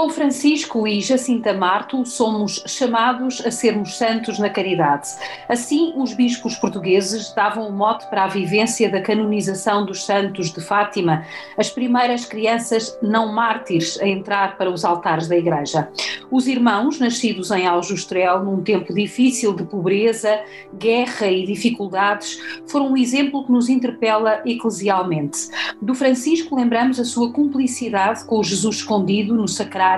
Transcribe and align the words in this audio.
Com 0.00 0.08
Francisco 0.08 0.88
e 0.88 0.98
Jacinta 1.02 1.52
Marto, 1.52 2.06
somos 2.06 2.64
chamados 2.66 3.44
a 3.44 3.50
sermos 3.50 3.98
santos 3.98 4.38
na 4.38 4.48
caridade. 4.48 5.10
Assim, 5.46 5.92
os 5.94 6.14
bispos 6.14 6.56
portugueses 6.56 7.34
davam 7.34 7.68
o 7.68 7.72
mote 7.72 8.08
para 8.08 8.24
a 8.24 8.26
vivência 8.26 8.90
da 8.90 9.02
canonização 9.02 9.84
dos 9.84 10.06
santos 10.06 10.50
de 10.50 10.60
Fátima, 10.62 11.26
as 11.54 11.68
primeiras 11.68 12.24
crianças 12.24 12.98
não 13.02 13.30
mártires 13.30 14.00
a 14.00 14.08
entrar 14.08 14.56
para 14.56 14.70
os 14.70 14.86
altares 14.86 15.28
da 15.28 15.36
Igreja. 15.36 15.90
Os 16.30 16.46
irmãos, 16.46 16.98
nascidos 16.98 17.50
em 17.50 17.66
Aljustrel, 17.66 18.42
num 18.42 18.62
tempo 18.62 18.94
difícil 18.94 19.52
de 19.52 19.64
pobreza, 19.64 20.40
guerra 20.78 21.26
e 21.26 21.44
dificuldades, 21.44 22.40
foram 22.66 22.92
um 22.92 22.96
exemplo 22.96 23.44
que 23.44 23.52
nos 23.52 23.68
interpela 23.68 24.40
eclesialmente. 24.46 25.50
Do 25.82 25.94
Francisco 25.94 26.56
lembramos 26.56 26.98
a 26.98 27.04
sua 27.04 27.30
cumplicidade 27.30 28.24
com 28.24 28.38
o 28.38 28.44
Jesus 28.44 28.76
escondido 28.76 29.34
no 29.34 29.46
sacrário 29.46 29.89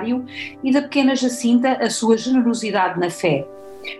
e 0.63 0.71
da 0.71 0.81
pequena 0.81 1.15
Jacinta 1.15 1.73
a 1.73 1.89
sua 1.89 2.17
generosidade 2.17 2.99
na 2.99 3.09
fé. 3.09 3.45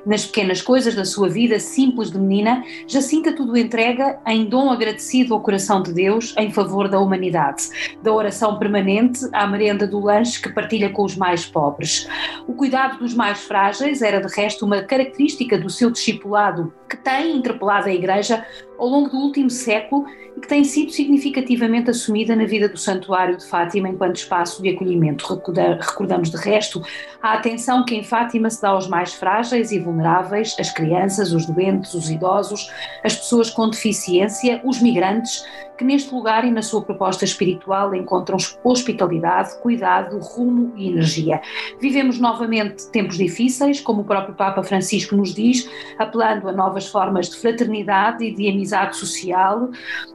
Nas 0.06 0.26
pequenas 0.26 0.62
coisas 0.62 0.96
da 0.96 1.06
sua 1.06 1.30
vida 1.30 1.60
simples 1.60 2.12
de 2.12 2.18
menina, 2.18 2.64
Jacinta 2.88 3.34
tudo 3.34 3.58
entrega 3.58 4.20
em 4.26 4.46
dom 4.46 4.70
agradecido 4.70 5.34
ao 5.34 5.42
coração 5.42 5.82
de 5.82 5.94
Deus 5.94 6.34
em 6.38 6.52
favor 6.52 6.88
da 6.88 7.00
humanidade, 7.00 7.70
da 8.02 8.12
oração 8.12 8.58
permanente 8.58 9.20
à 9.32 9.46
merenda 9.46 9.88
do 9.88 10.00
lanche 10.00 10.42
que 10.42 10.52
partilha 10.52 10.90
com 10.90 11.04
os 11.04 11.16
mais 11.16 11.46
pobres. 11.46 12.08
O 12.48 12.54
cuidado 12.54 13.00
dos 13.00 13.14
mais 13.14 13.40
frágeis 13.40 14.02
era 14.02 14.22
de 14.22 14.34
resto 14.34 14.66
uma 14.66 14.82
característica 14.82 15.58
do 15.58 15.70
seu 15.70 15.92
discipulado, 15.92 16.74
que 16.94 16.98
tem 16.98 17.36
interpelado 17.36 17.90
a 17.90 17.94
Igreja 17.94 18.46
ao 18.78 18.88
longo 18.88 19.10
do 19.10 19.18
último 19.18 19.50
século 19.50 20.06
e 20.38 20.40
que 20.40 20.48
tem 20.48 20.64
sido 20.64 20.92
significativamente 20.92 21.90
assumida 21.90 22.36
na 22.36 22.46
vida 22.46 22.70
do 22.70 22.78
Santuário 22.78 23.36
de 23.36 23.46
Fátima 23.46 23.90
enquanto 23.90 24.18
espaço 24.18 24.62
de 24.62 24.70
acolhimento. 24.70 25.26
Recordamos 25.28 26.30
de 26.30 26.38
resto 26.38 26.84
a 27.22 27.34
atenção 27.34 27.84
que 27.84 27.96
em 27.96 28.04
Fátima 28.04 28.48
se 28.50 28.62
dá 28.62 28.70
aos 28.70 28.88
mais 28.88 29.14
frágeis 29.14 29.72
e 29.72 29.80
vulneráveis, 29.80 30.56
as 30.60 30.72
crianças, 30.72 31.34
os 31.34 31.48
doentes, 31.48 31.96
os 31.96 32.12
idosos, 32.12 32.72
as 33.04 33.16
pessoas 33.16 33.50
com 33.50 33.70
deficiência, 33.70 34.62
os 34.64 34.80
migrantes, 34.80 35.44
que 35.78 35.84
neste 35.84 36.14
lugar 36.14 36.46
e 36.46 36.52
na 36.52 36.62
sua 36.62 36.82
proposta 36.82 37.26
espiritual 37.26 37.94
encontram 37.96 38.38
hospitalidade, 38.64 39.58
cuidado, 39.60 40.20
rumo 40.20 40.74
e 40.76 40.88
energia. 40.88 41.42
Vivemos 41.80 42.20
novamente 42.20 42.90
tempos 42.92 43.18
difíceis, 43.18 43.82
como 43.82 44.02
o 44.02 44.06
próprio 44.06 44.36
Papa 44.36 44.64
Francisco 44.64 45.16
nos 45.16 45.34
diz, 45.34 45.70
apelando 45.98 46.48
a 46.48 46.52
novas 46.52 46.88
formas 46.88 47.30
de 47.30 47.38
fraternidade 47.38 48.24
e 48.24 48.34
de 48.34 48.48
amizade 48.48 48.96
social, 48.96 49.70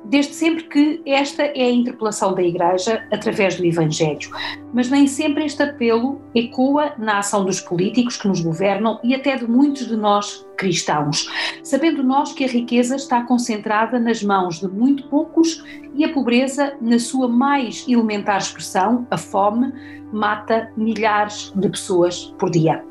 desde 0.04 0.34
sempre 0.34 0.64
que 0.64 1.02
esta 1.06 1.42
é 1.42 1.64
a 1.64 1.70
interpelação 1.70 2.34
da 2.34 2.42
Igreja 2.42 3.06
através 3.12 3.56
do 3.56 3.64
Evangelho. 3.64 4.30
Mas 4.72 4.90
nem 4.90 5.06
sempre 5.06 5.44
este 5.44 5.62
apelo 5.62 6.20
ecoa 6.34 6.92
na 6.98 7.18
ação 7.18 7.44
dos 7.44 7.60
políticos 7.60 8.16
que 8.16 8.28
nos 8.28 8.40
governam 8.40 9.00
e 9.02 9.14
até 9.14 9.36
de 9.36 9.46
muitos 9.46 9.88
de 9.88 9.96
nós 9.96 10.46
cristãos, 10.56 11.28
sabendo 11.62 12.02
nós 12.02 12.32
que 12.32 12.44
a 12.44 12.48
riqueza 12.48 12.96
está 12.96 13.22
concentrada 13.22 13.98
nas 13.98 14.22
mãos 14.22 14.58
de 14.60 14.68
muito 14.68 15.04
poucos 15.08 15.57
e 15.94 16.04
a 16.04 16.12
pobreza, 16.12 16.74
na 16.80 16.98
sua 16.98 17.28
mais 17.28 17.84
elementar 17.88 18.38
expressão, 18.38 19.06
a 19.10 19.16
fome, 19.16 19.72
mata 20.12 20.70
milhares 20.76 21.52
de 21.54 21.68
pessoas 21.68 22.32
por 22.38 22.50
dia. 22.50 22.84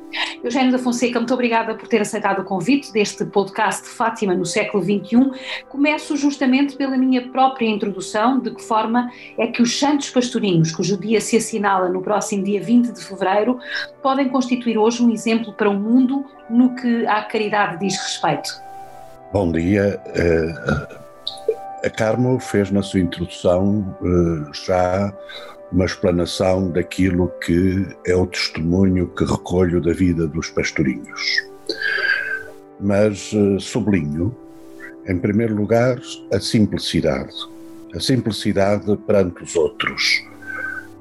Eugênio 0.44 0.72
da 0.72 0.80
Fonseca, 0.80 1.20
muito 1.20 1.33
obrigada 1.33 1.76
por 1.76 1.88
ter 1.88 2.02
aceitado 2.02 2.39
o 2.39 2.44
convite 2.44 2.92
deste 2.94 3.26
podcast 3.26 3.83
de 3.83 3.89
Fátima 3.89 4.33
no 4.33 4.45
século 4.45 4.82
XXI. 4.82 5.32
Começo 5.70 6.16
justamente 6.16 6.76
pela 6.76 6.98
minha 6.98 7.28
própria 7.30 7.67
introdução, 7.67 8.39
de 8.39 8.52
que 8.52 8.64
forma 8.64 9.11
é 9.38 9.48
que 9.48 9.61
os 9.61 9.78
Santos 9.78 10.10
Pastorinhos, 10.10 10.72
cujo 10.72 10.98
dia 10.98 11.20
se 11.20 11.38
assinala 11.38 11.89
no 11.89 12.02
próximo 12.02 12.44
dia 12.44 12.61
20 12.61 12.94
de 12.94 13.04
fevereiro, 13.04 13.60
podem 14.02 14.30
constituir 14.30 14.78
hoje 14.78 15.04
um 15.04 15.11
exemplo 15.11 15.54
para 15.54 15.70
o 15.70 15.73
mundo 15.73 16.26
no 16.49 16.73
que 16.76 17.05
à 17.08 17.22
caridade 17.23 17.80
diz 17.80 17.98
respeito. 17.98 18.49
Bom 19.34 19.52
dia. 19.52 19.99
Eh, 20.16 21.07
a 21.87 21.89
Carmo 21.89 22.37
fez 22.37 22.70
na 22.70 22.83
sua 22.83 22.99
introdução 22.99 23.98
eh, 24.03 24.52
já 24.65 25.14
uma 25.71 25.86
explanação 25.86 26.70
daquilo 26.70 27.30
que 27.45 27.87
é 28.05 28.14
o 28.14 28.27
testemunho 28.27 29.08
que 29.08 29.23
recolho 29.23 29.81
da 29.81 29.93
vida 29.93 30.27
dos 30.27 30.49
pastorinhos. 30.49 31.42
Mas 32.80 33.31
eh, 33.33 33.58
sublinho, 33.59 34.36
em 35.08 35.17
primeiro 35.17 35.55
lugar, 35.55 35.98
a 36.33 36.39
simplicidade. 36.42 37.33
A 37.95 38.02
simplicidade 38.02 38.98
perante 39.08 39.43
os 39.43 39.55
outros, 39.55 40.25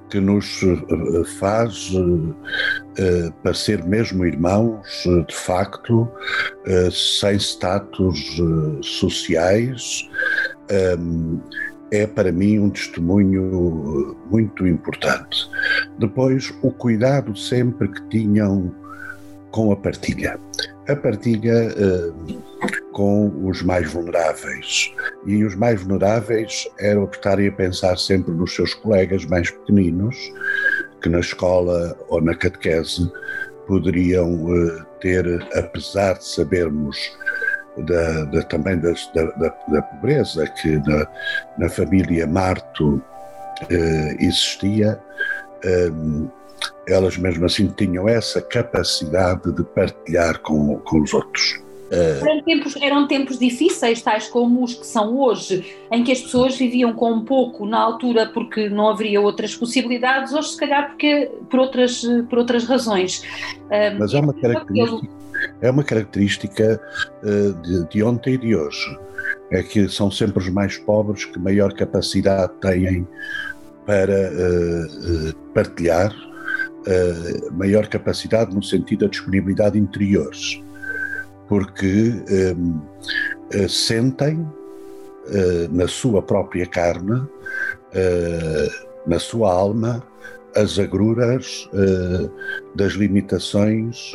que 0.09 0.21
nos 0.21 0.63
eh, 0.63 1.25
faz 1.41 1.91
parecer 3.43 3.85
mesmo 3.85 4.25
irmãos, 4.25 4.87
de 5.29 5.35
facto, 5.35 6.09
sem 6.91 7.37
status 7.37 8.41
sociais, 8.83 10.09
um, 10.99 11.41
é 11.91 12.07
para 12.07 12.33
mim 12.33 12.59
um 12.59 12.71
testemunho 12.71 14.17
muito 14.31 14.67
importante. 14.67 15.49
Depois, 15.99 16.53
o 16.63 16.71
cuidado 16.71 17.37
sempre 17.37 17.89
que 17.89 18.09
tinham 18.09 18.75
com 19.51 19.73
a 19.73 19.77
partilha. 19.77 20.39
A 20.89 20.97
partilha 20.97 21.69
uh, 21.69 22.43
com 22.93 23.47
os 23.47 23.63
mais 23.63 23.91
vulneráveis. 23.93 24.93
E 25.27 25.45
os 25.45 25.55
mais 25.55 25.83
vulneráveis 25.83 26.69
eram 26.79 27.05
estarem 27.05 27.49
a 27.49 27.53
pensar 27.53 27.97
sempre 27.99 28.33
nos 28.33 28.55
seus 28.55 28.75
colegas 28.75 29.25
mais 29.25 29.51
pequeninos, 29.51 30.17
que 31.03 31.09
na 31.09 31.21
escola 31.21 31.97
ou 32.09 32.21
na 32.21 32.35
catequese 32.35 33.11
poderiam 33.67 34.45
uh, 34.45 34.85
ter, 35.01 35.27
apesar 35.55 36.15
de 36.15 36.27
sabermos 36.29 36.97
da, 37.79 38.25
da, 38.25 38.43
também 38.43 38.79
das, 38.79 39.11
da, 39.15 39.25
da, 39.25 39.83
pobreza 39.83 40.47
que 40.47 40.79
na, 40.79 41.07
na 41.59 41.69
família 41.69 42.27
Marto 42.27 43.03
eh, 43.71 44.17
existia, 44.21 44.99
eh, 45.65 45.91
elas 46.89 47.17
mesmo 47.17 47.45
assim 47.47 47.69
tinham 47.69 48.09
essa 48.09 48.41
capacidade 48.41 49.53
de 49.53 49.65
partilhar 49.65 50.39
com, 50.41 50.79
com 50.79 51.01
os 51.01 51.13
outros. 51.13 51.66
Eh, 51.91 52.21
eram 52.21 52.43
tempos, 52.43 52.77
eram 52.81 53.07
tempos 53.07 53.39
difíceis, 53.39 54.03
tais 54.03 54.29
como 54.29 54.65
os 54.65 54.75
que 54.75 54.87
são 54.87 55.17
hoje, 55.19 55.65
em 55.91 56.03
que 56.03 56.13
as 56.13 56.21
pessoas 56.21 56.57
viviam 56.57 56.93
com 56.93 57.13
um 57.13 57.25
pouco 57.25 57.67
na 57.67 57.79
altura 57.79 58.27
porque 58.27 58.69
não 58.69 58.89
haveria 58.89 59.21
outras 59.21 59.55
possibilidades, 59.55 60.33
ou 60.33 60.43
se 60.43 60.57
calhar 60.57 60.89
porque, 60.89 61.31
por, 61.49 61.61
outras, 61.61 62.05
por 62.29 62.39
outras 62.39 62.65
razões. 62.65 63.23
Mas 63.99 64.15
há 64.15 64.21
uma 64.21 64.35
característica 64.35 65.17
é 65.61 65.71
uma 65.71 65.85
característica 65.85 66.81
uh, 67.23 67.53
de, 67.63 67.89
de, 67.91 68.03
ontem 68.03 68.35
e 68.35 68.39
de 68.39 68.57
hoje. 68.57 68.99
É 69.53 69.63
que 69.63 69.87
são 69.87 70.11
sempre 70.11 70.39
os 70.39 70.49
mais 70.49 70.79
pobres 70.79 71.27
que 71.27 71.39
maior 71.39 71.75
capacidade 71.75 72.53
têm 72.61 73.07
para 73.85 74.31
uh, 74.33 75.37
partilhar, 75.53 76.13
maior 77.53 77.87
capacidade 77.87 78.55
no 78.55 78.63
sentido 78.63 79.01
da 79.01 79.11
disponibilidade 79.11 79.77
interior, 79.79 80.31
porque 81.49 82.23
um, 82.57 82.81
sentem 83.69 84.47
na 85.71 85.89
sua 85.89 86.23
própria 86.23 86.67
carne, 86.67 87.27
na 89.07 89.19
sua 89.19 89.53
alma, 89.53 90.03
as 90.55 90.79
agruras 90.79 91.69
das 92.77 92.93
limitações 92.93 94.13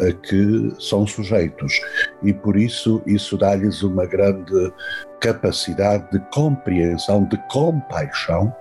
a 0.00 0.12
que 0.12 0.72
são 0.80 1.06
sujeitos 1.06 1.80
e 2.24 2.32
por 2.32 2.56
isso 2.56 3.00
isso 3.06 3.38
dá-lhes 3.38 3.82
uma 3.82 4.04
grande 4.04 4.72
capacidade 5.20 6.10
de 6.10 6.18
compreensão, 6.30 7.24
de 7.24 7.36
compaixão 7.48 8.52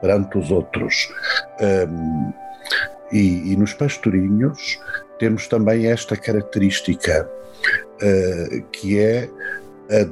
perante 0.00 0.36
os 0.36 0.50
outros. 0.50 1.08
Um, 1.60 2.32
e, 3.12 3.52
e, 3.52 3.56
nos 3.56 3.72
pastorinhos 3.72 4.78
temos 5.18 5.46
também 5.48 5.86
esta 5.86 6.16
característica 6.16 7.28
uh, 8.02 8.62
que 8.72 8.98
é 8.98 9.28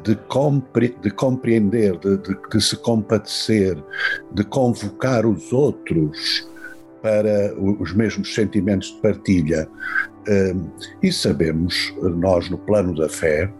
de, 0.05 0.15
compre, 0.29 0.95
de 1.01 1.11
compreender, 1.11 1.97
de, 1.99 2.19
de, 2.19 2.37
de, 2.51 2.61
se 2.61 2.77
compadecer, 2.77 3.77
de 4.31 4.45
convocar 4.45 5.25
os 5.25 5.53
outros 5.53 6.47
para 7.01 7.53
os 7.59 7.93
mesmos 7.93 8.35
sentimentos 8.35 8.89
de 8.89 9.01
partilha. 9.01 9.69
Hum, 10.29 10.69
e 11.03 11.13
sabemos, 11.13 11.93
nós 12.01 12.49
no 12.49 12.59
plano 12.59 12.95
da 12.95 13.09
fé, 13.09 13.51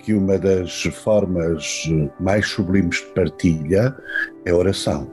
que 0.00 0.12
uma 0.12 0.38
das 0.38 0.82
formas 0.82 1.88
mais 2.20 2.46
sublimes 2.46 2.98
de 2.98 3.06
partilha 3.06 3.96
é 4.44 4.50
a 4.50 4.56
oração. 4.56 5.10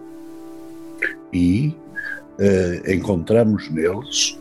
E 1.32 1.76
uh, 2.40 2.92
encontramos 2.92 3.70
neles, 3.72 4.38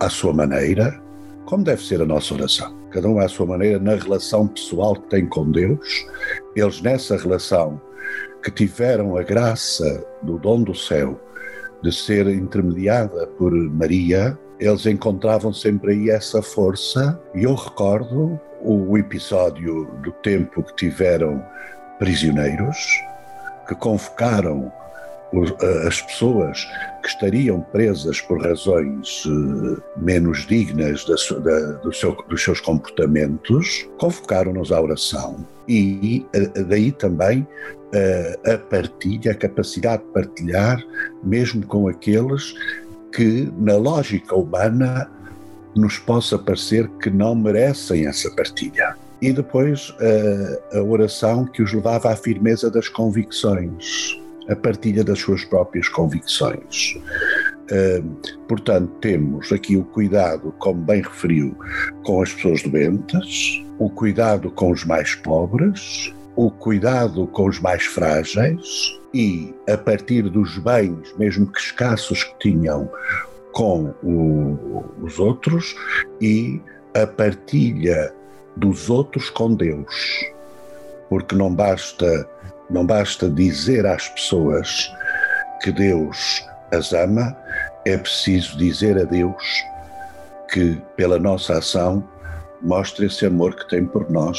à 0.00 0.08
sua 0.10 0.32
maneira, 0.32 1.00
como 1.46 1.64
deve 1.64 1.84
ser 1.84 2.00
a 2.00 2.06
nossa 2.06 2.34
oração. 2.34 2.74
Cada 2.90 3.08
um 3.08 3.18
à 3.18 3.28
sua 3.28 3.46
maneira, 3.46 3.78
na 3.78 3.96
relação 3.96 4.46
pessoal 4.46 4.94
que 4.94 5.08
tem 5.08 5.26
com 5.26 5.50
Deus, 5.50 6.06
eles 6.54 6.80
nessa 6.80 7.16
relação 7.16 7.80
que 8.42 8.50
tiveram 8.50 9.16
a 9.16 9.22
graça 9.22 10.06
do 10.22 10.38
dom 10.38 10.62
do 10.62 10.74
céu 10.74 11.20
de 11.82 11.92
ser 11.92 12.26
intermediada 12.28 13.26
por 13.38 13.52
Maria, 13.52 14.38
eles 14.58 14.86
encontravam 14.86 15.52
sempre 15.52 15.92
aí 15.92 16.10
essa 16.10 16.40
força. 16.40 17.20
E 17.34 17.44
eu 17.44 17.54
recordo 17.54 18.38
o 18.62 18.96
episódio 18.96 19.86
do 20.02 20.12
tempo 20.12 20.62
que 20.62 20.74
tiveram 20.76 21.44
prisioneiros, 21.98 22.76
que 23.68 23.74
convocaram 23.74 24.72
as 25.86 26.00
pessoas 26.02 26.64
que 27.02 27.08
estariam 27.08 27.60
presas 27.60 28.20
por 28.20 28.42
razões 28.42 29.24
eh, 29.26 29.82
menos 29.96 30.46
dignas 30.46 31.04
da, 31.04 31.38
da, 31.38 31.72
do 31.78 31.92
seu, 31.92 32.12
dos 32.28 32.42
seus 32.42 32.60
comportamentos, 32.60 33.86
convocaram-nos 33.98 34.72
à 34.72 34.80
oração. 34.80 35.46
E 35.68 36.24
eh, 36.32 36.62
daí 36.62 36.92
também 36.92 37.46
a 38.52 38.58
partilha, 38.58 39.30
a 39.30 39.34
capacidade 39.36 40.02
de 40.02 40.08
partilhar, 40.08 40.84
mesmo 41.22 41.64
com 41.64 41.86
aqueles 41.86 42.52
que, 43.12 43.48
na 43.56 43.76
lógica 43.76 44.34
humana, 44.34 45.08
nos 45.76 45.98
possa 45.98 46.36
parecer 46.36 46.88
que 47.00 47.08
não 47.08 47.36
merecem 47.36 48.08
essa 48.08 48.28
partilha. 48.34 48.96
E 49.22 49.32
depois 49.32 49.94
a, 50.72 50.78
a 50.78 50.82
oração 50.82 51.44
que 51.44 51.62
os 51.62 51.72
levava 51.72 52.10
à 52.10 52.16
firmeza 52.16 52.68
das 52.68 52.88
convicções 52.88 54.20
a 54.48 54.56
partilha 54.56 55.02
das 55.02 55.18
suas 55.18 55.44
próprias 55.44 55.88
convicções. 55.88 56.98
Portanto, 58.46 58.92
temos 59.00 59.50
aqui 59.52 59.76
o 59.76 59.84
cuidado, 59.84 60.54
como 60.58 60.82
bem 60.82 61.02
referiu, 61.02 61.56
com 62.04 62.22
as 62.22 62.32
pessoas 62.32 62.62
doentes, 62.62 63.64
o 63.78 63.88
cuidado 63.88 64.50
com 64.50 64.70
os 64.70 64.84
mais 64.84 65.14
pobres, 65.14 66.12
o 66.36 66.50
cuidado 66.50 67.26
com 67.28 67.46
os 67.46 67.60
mais 67.60 67.84
frágeis 67.84 68.98
e, 69.14 69.54
a 69.68 69.78
partir 69.78 70.28
dos 70.28 70.58
bens, 70.58 71.14
mesmo 71.16 71.46
que 71.46 71.60
escassos 71.60 72.24
que 72.24 72.50
tinham, 72.50 72.90
com 73.52 73.94
o, 74.02 74.84
os 75.00 75.18
outros 75.18 75.76
e 76.20 76.60
a 76.92 77.06
partilha 77.06 78.12
dos 78.56 78.90
outros 78.90 79.30
com 79.30 79.54
Deus. 79.54 80.24
Porque 81.08 81.36
não 81.36 81.54
basta 81.54 82.28
não 82.70 82.84
basta 82.84 83.28
dizer 83.28 83.86
às 83.86 84.08
pessoas 84.08 84.92
que 85.62 85.70
Deus 85.72 86.46
as 86.72 86.92
ama, 86.92 87.36
é 87.84 87.96
preciso 87.96 88.56
dizer 88.56 88.98
a 88.98 89.04
Deus 89.04 89.44
que, 90.50 90.80
pela 90.96 91.18
nossa 91.18 91.58
ação, 91.58 92.06
mostra 92.62 93.06
esse 93.06 93.26
amor 93.26 93.54
que 93.54 93.68
tem 93.68 93.84
por 93.84 94.10
nós 94.10 94.38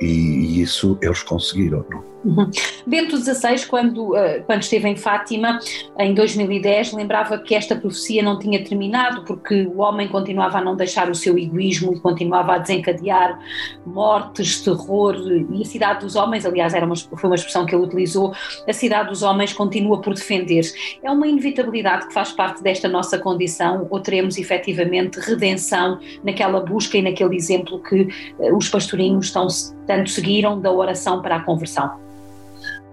e, 0.00 0.06
e 0.06 0.62
isso 0.62 0.98
eles 1.02 1.22
conseguiram. 1.22 1.84
Não? 1.90 2.13
Uhum. 2.24 2.50
Bento 2.86 3.16
XVI, 3.18 3.66
quando, 3.68 4.12
uh, 4.12 4.42
quando 4.46 4.62
esteve 4.62 4.88
em 4.88 4.96
Fátima, 4.96 5.58
em 5.98 6.14
2010, 6.14 6.94
lembrava 6.94 7.38
que 7.38 7.54
esta 7.54 7.76
profecia 7.76 8.22
não 8.22 8.38
tinha 8.38 8.64
terminado 8.64 9.24
porque 9.24 9.66
o 9.66 9.80
homem 9.80 10.08
continuava 10.08 10.58
a 10.58 10.60
não 10.60 10.74
deixar 10.74 11.10
o 11.10 11.14
seu 11.14 11.36
egoísmo 11.36 11.92
e 11.92 12.00
continuava 12.00 12.54
a 12.54 12.58
desencadear 12.58 13.38
mortes, 13.84 14.62
terror 14.62 15.16
e 15.50 15.62
a 15.62 15.64
cidade 15.64 16.00
dos 16.00 16.16
homens, 16.16 16.46
aliás, 16.46 16.72
era 16.72 16.86
uma, 16.86 16.96
foi 16.96 17.28
uma 17.28 17.34
expressão 17.34 17.66
que 17.66 17.74
ele 17.74 17.84
utilizou, 17.84 18.32
a 18.66 18.72
cidade 18.72 19.10
dos 19.10 19.22
homens 19.22 19.52
continua 19.52 20.00
por 20.00 20.14
defender. 20.14 20.62
É 21.02 21.10
uma 21.10 21.26
inevitabilidade 21.26 22.06
que 22.08 22.14
faz 22.14 22.32
parte 22.32 22.62
desta 22.62 22.88
nossa 22.88 23.18
condição 23.18 23.86
ou 23.90 24.00
teremos 24.00 24.38
efetivamente 24.38 25.20
redenção 25.20 25.98
naquela 26.22 26.60
busca 26.60 26.96
e 26.96 27.02
naquele 27.02 27.36
exemplo 27.36 27.82
que 27.82 28.08
uh, 28.38 28.56
os 28.56 28.68
pastorinhos 28.68 29.30
tão, 29.30 29.46
tanto 29.86 30.08
seguiram 30.08 30.58
da 30.58 30.72
oração 30.72 31.20
para 31.20 31.36
a 31.36 31.40
conversão? 31.40 32.04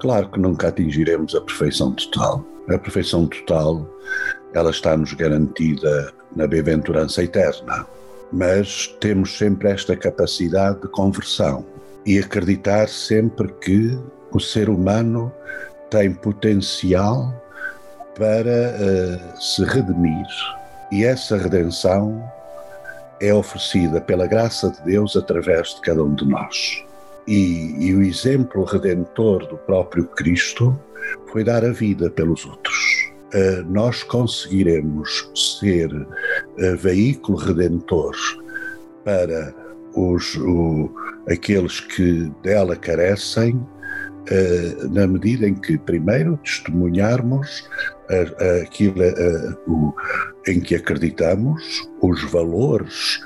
Claro 0.01 0.29
que 0.29 0.39
nunca 0.39 0.69
atingiremos 0.69 1.35
a 1.35 1.41
perfeição 1.41 1.91
total. 1.91 2.43
A 2.67 2.77
perfeição 2.79 3.27
total, 3.27 3.87
ela 4.51 4.71
está-nos 4.71 5.13
garantida 5.13 6.11
na 6.35 6.47
bem-aventurança 6.47 7.23
eterna. 7.23 7.85
Mas 8.33 8.87
temos 8.99 9.37
sempre 9.37 9.69
esta 9.69 9.95
capacidade 9.95 10.81
de 10.81 10.87
conversão 10.87 11.63
e 12.03 12.17
acreditar 12.17 12.89
sempre 12.89 13.53
que 13.61 13.95
o 14.31 14.39
ser 14.39 14.69
humano 14.69 15.31
tem 15.91 16.11
potencial 16.11 17.31
para 18.17 18.73
uh, 18.73 19.39
se 19.39 19.63
redimir. 19.65 20.25
E 20.91 21.03
essa 21.03 21.37
redenção 21.37 22.27
é 23.19 23.31
oferecida 23.31 24.01
pela 24.01 24.25
graça 24.25 24.71
de 24.71 24.81
Deus 24.81 25.15
através 25.15 25.75
de 25.75 25.81
cada 25.81 26.03
um 26.03 26.15
de 26.15 26.25
nós. 26.25 26.83
E, 27.31 27.73
e, 27.79 27.95
o 27.95 28.01
exemplo 28.01 28.65
redentor 28.65 29.47
do 29.47 29.55
próprio 29.59 30.03
Cristo 30.03 30.77
foi 31.31 31.45
dar 31.45 31.63
a 31.63 31.71
vida 31.71 32.09
pelos 32.09 32.45
outros. 32.45 33.09
Uh, 33.33 33.63
nós 33.69 34.03
conseguiremos 34.03 35.31
ser 35.57 35.89
uh, 35.93 36.77
veículo 36.77 37.37
redentor 37.37 38.13
para 39.05 39.55
os, 39.95 40.35
o, 40.35 40.93
aqueles 41.29 41.79
que 41.79 42.29
dela 42.43 42.75
carecem, 42.75 43.55
uh, 43.55 44.89
na 44.89 45.07
medida 45.07 45.47
em 45.47 45.55
que, 45.55 45.77
primeiro, 45.77 46.35
testemunharmos 46.43 47.65
aquilo 48.61 49.03
o, 49.67 49.93
em 50.45 50.59
que 50.59 50.75
acreditamos, 50.75 51.89
os 52.01 52.29
valores 52.29 53.21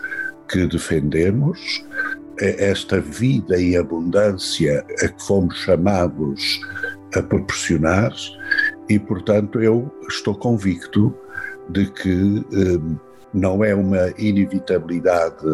que 0.47 0.67
defendemos, 0.67 1.83
esta 2.39 2.99
vida 2.99 3.59
e 3.59 3.77
abundância 3.77 4.85
a 5.01 5.07
que 5.07 5.23
fomos 5.23 5.55
chamados 5.57 6.59
a 7.15 7.21
proporcionar, 7.21 8.13
e 8.89 8.99
portanto 8.99 9.61
eu 9.61 9.91
estou 10.09 10.35
convicto 10.35 11.15
de 11.69 11.89
que 11.91 12.45
eh, 12.53 12.97
não 13.33 13.63
é 13.63 13.73
uma 13.73 14.13
inevitabilidade 14.17 15.45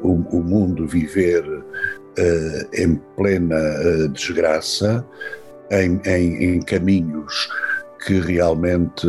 o, 0.00 0.12
o 0.12 0.42
mundo 0.42 0.86
viver 0.86 1.44
eh, 2.18 2.66
em 2.74 2.96
plena 3.16 3.56
eh, 3.56 4.08
desgraça, 4.08 5.04
em, 5.70 6.00
em, 6.04 6.44
em, 6.44 6.60
caminhos 6.60 7.48
que 8.04 8.20
realmente 8.20 9.06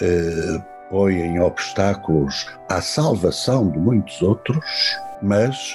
eh, 0.00 0.62
põem 0.90 1.40
obstáculos 1.40 2.46
à 2.68 2.80
salvação 2.80 3.68
de 3.70 3.78
muitos 3.78 4.22
outros, 4.22 4.64
mas 5.20 5.74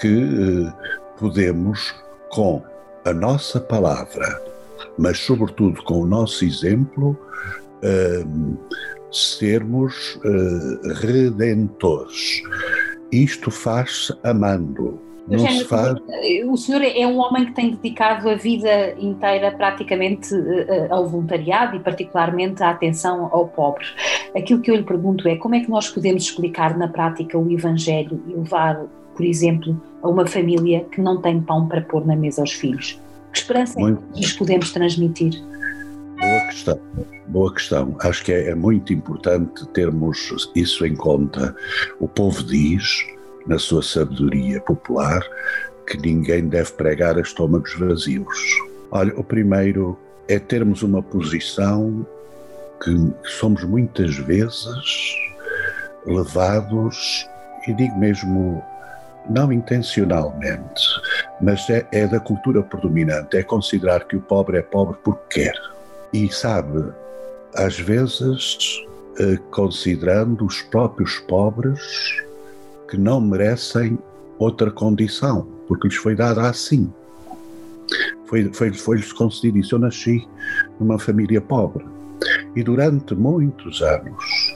que 0.00 0.08
eh, 0.08 0.72
podemos, 1.18 1.94
com 2.30 2.62
a 3.04 3.12
nossa 3.12 3.60
palavra, 3.60 4.40
mas 4.98 5.18
sobretudo 5.18 5.82
com 5.84 6.00
o 6.00 6.06
nosso 6.06 6.44
exemplo, 6.44 7.16
eh, 7.82 8.24
sermos 9.12 10.18
eh, 10.24 10.94
redentores. 11.00 12.42
Isto 13.12 13.50
faz 13.50 14.10
amando. 14.24 15.00
Não 15.28 15.38
se 15.38 15.64
faz... 15.64 15.96
O 16.46 16.56
senhor 16.56 16.82
é 16.82 17.06
um 17.06 17.18
homem 17.18 17.46
que 17.46 17.52
tem 17.52 17.70
dedicado 17.70 18.28
a 18.28 18.34
vida 18.34 18.94
inteira 18.98 19.52
praticamente 19.52 20.34
ao 20.90 21.06
voluntariado 21.06 21.76
e 21.76 21.80
particularmente 21.80 22.62
à 22.62 22.70
atenção 22.70 23.30
ao 23.32 23.48
pobre. 23.48 23.86
Aquilo 24.36 24.60
que 24.60 24.70
eu 24.70 24.76
lhe 24.76 24.82
pergunto 24.82 25.26
é 25.26 25.36
como 25.36 25.54
é 25.54 25.60
que 25.60 25.70
nós 25.70 25.88
podemos 25.88 26.24
explicar 26.24 26.76
na 26.76 26.88
prática 26.88 27.38
o 27.38 27.50
Evangelho 27.50 28.22
e 28.26 28.34
levar 28.34 28.84
por 29.14 29.24
exemplo, 29.24 29.80
a 30.02 30.08
uma 30.08 30.26
família 30.26 30.84
que 30.90 31.00
não 31.00 31.20
tem 31.20 31.40
pão 31.40 31.66
para 31.66 31.80
pôr 31.80 32.06
na 32.06 32.16
mesa 32.16 32.42
aos 32.42 32.52
filhos? 32.52 33.00
Que 33.32 33.38
esperança 33.38 33.78
muito, 33.78 34.02
é 34.10 34.14
que 34.14 34.20
lhes 34.20 34.32
podemos 34.32 34.72
transmitir? 34.72 35.42
Boa 36.18 36.40
questão, 36.46 36.80
boa 37.26 37.52
questão. 37.52 37.96
Acho 38.00 38.24
que 38.24 38.32
é, 38.32 38.50
é 38.50 38.54
muito 38.54 38.92
importante 38.92 39.66
termos 39.68 40.50
isso 40.54 40.86
em 40.86 40.94
conta. 40.94 41.54
O 41.98 42.06
povo 42.06 42.42
diz, 42.44 43.04
na 43.46 43.58
sua 43.58 43.82
sabedoria 43.82 44.60
popular, 44.60 45.22
que 45.86 45.98
ninguém 45.98 46.48
deve 46.48 46.72
pregar 46.72 47.18
a 47.18 47.20
estômagos 47.20 47.74
vazios. 47.78 48.38
Olha, 48.90 49.12
o 49.18 49.24
primeiro 49.24 49.98
é 50.28 50.38
termos 50.38 50.82
uma 50.82 51.02
posição 51.02 52.06
que 52.82 53.12
somos 53.24 53.64
muitas 53.64 54.16
vezes 54.16 55.16
levados, 56.06 57.26
e 57.66 57.72
digo 57.72 57.98
mesmo 57.98 58.62
não 59.28 59.52
intencionalmente, 59.52 60.82
mas 61.40 61.68
é, 61.70 61.86
é, 61.92 62.06
da 62.06 62.20
cultura 62.20 62.62
predominante, 62.62 63.36
é 63.36 63.42
considerar 63.42 64.04
que 64.04 64.16
o 64.16 64.20
pobre 64.20 64.58
é 64.58 64.62
pobre 64.62 64.96
porque 65.02 65.40
quer. 65.44 65.54
E 66.12 66.32
sabe, 66.32 66.92
às 67.54 67.78
vezes, 67.78 68.84
eh, 69.18 69.38
considerando 69.50 70.44
os 70.44 70.62
próprios 70.62 71.18
pobres 71.20 71.80
que 72.88 72.96
não 72.96 73.20
merecem 73.20 73.98
outra 74.38 74.70
condição, 74.70 75.46
porque 75.68 75.88
lhes 75.88 75.96
foi 75.96 76.14
dada 76.14 76.42
assim. 76.42 76.92
Foi-lhes 78.26 78.56
foi, 78.56 78.72
foi 78.72 79.02
concedido 79.12 79.58
isso. 79.58 79.74
Eu 79.74 79.78
nasci 79.78 80.26
numa 80.80 80.98
família 80.98 81.40
pobre. 81.40 81.84
E 82.56 82.62
durante 82.62 83.14
muitos 83.14 83.82
anos 83.82 84.54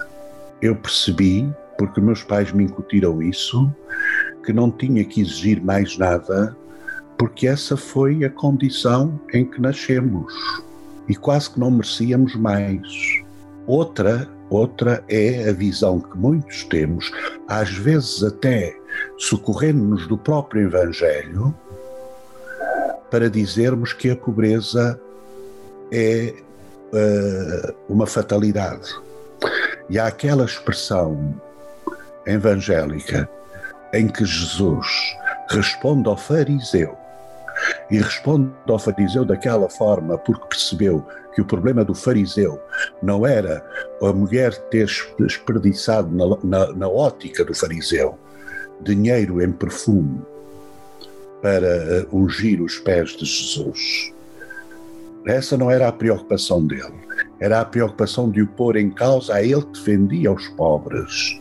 eu 0.61 0.75
percebi, 0.75 1.49
porque 1.79 2.01
meus 2.01 2.25
pais 2.25 2.53
me 2.53 2.65
incutiram 2.65 3.23
isso, 3.23 3.73
que 4.49 4.52
não 4.55 4.71
tinha 4.71 5.05
que 5.05 5.21
exigir 5.21 5.62
mais 5.62 5.99
nada, 5.99 6.57
porque 7.19 7.47
essa 7.47 7.76
foi 7.76 8.25
a 8.25 8.31
condição 8.31 9.21
em 9.35 9.45
que 9.45 9.61
nascemos 9.61 10.33
e 11.07 11.14
quase 11.14 11.50
que 11.50 11.61
não 11.61 11.71
merecíamos 11.71 12.35
mais. 12.35 12.81
Outra, 13.67 14.26
outra 14.49 15.05
é 15.07 15.50
a 15.50 15.52
visão 15.52 16.00
que 16.00 16.17
muitos 16.17 16.64
temos, 16.64 17.12
às 17.47 17.69
vezes 17.73 18.25
até 18.25 18.75
socorrendo-nos 19.19 20.07
do 20.07 20.17
próprio 20.17 20.62
Evangelho, 20.62 21.55
para 23.11 23.28
dizermos 23.28 23.93
que 23.93 24.09
a 24.09 24.17
pobreza 24.17 24.99
é 25.93 26.35
uh, 26.95 27.75
uma 27.87 28.07
fatalidade. 28.07 28.88
E 29.90 29.99
há 29.99 30.07
aquela 30.07 30.47
expressão 30.47 31.38
evangélica 32.26 33.28
em 33.92 34.09
que 34.09 34.25
Jesus 34.25 34.87
responde 35.50 36.09
ao 36.09 36.16
fariseu. 36.16 36.97
E 37.90 37.99
responde 37.99 38.52
ao 38.68 38.78
fariseu 38.78 39.25
daquela 39.25 39.68
forma 39.68 40.16
porque 40.18 40.47
percebeu 40.49 41.04
que 41.35 41.40
o 41.40 41.45
problema 41.45 41.85
do 41.85 41.95
fariseu 41.95 42.61
não 43.02 43.26
era 43.26 43.64
a 44.02 44.12
mulher 44.12 44.57
ter 44.71 44.88
desperdiçado 45.18 46.09
na, 46.14 46.37
na, 46.45 46.73
na 46.73 46.88
ótica 46.88 47.45
do 47.45 47.54
fariseu 47.54 48.18
dinheiro 48.80 49.42
em 49.42 49.50
perfume 49.50 50.21
para 51.42 51.66
eh, 51.66 52.07
ungir 52.12 52.62
os 52.62 52.78
pés 52.78 53.11
de 53.11 53.25
Jesus. 53.25 54.12
Essa 55.26 55.57
não 55.57 55.71
era 55.71 55.88
a 55.88 55.92
preocupação 55.92 56.66
dele, 56.66 56.95
era 57.38 57.61
a 57.61 57.64
preocupação 57.64 58.30
de 58.30 58.42
o 58.42 58.47
pôr 58.47 58.76
em 58.76 58.90
causa 58.90 59.35
a 59.35 59.42
ele 59.42 59.62
que 59.62 59.73
defendia 59.73 60.33
os 60.33 60.49
pobres, 60.49 61.40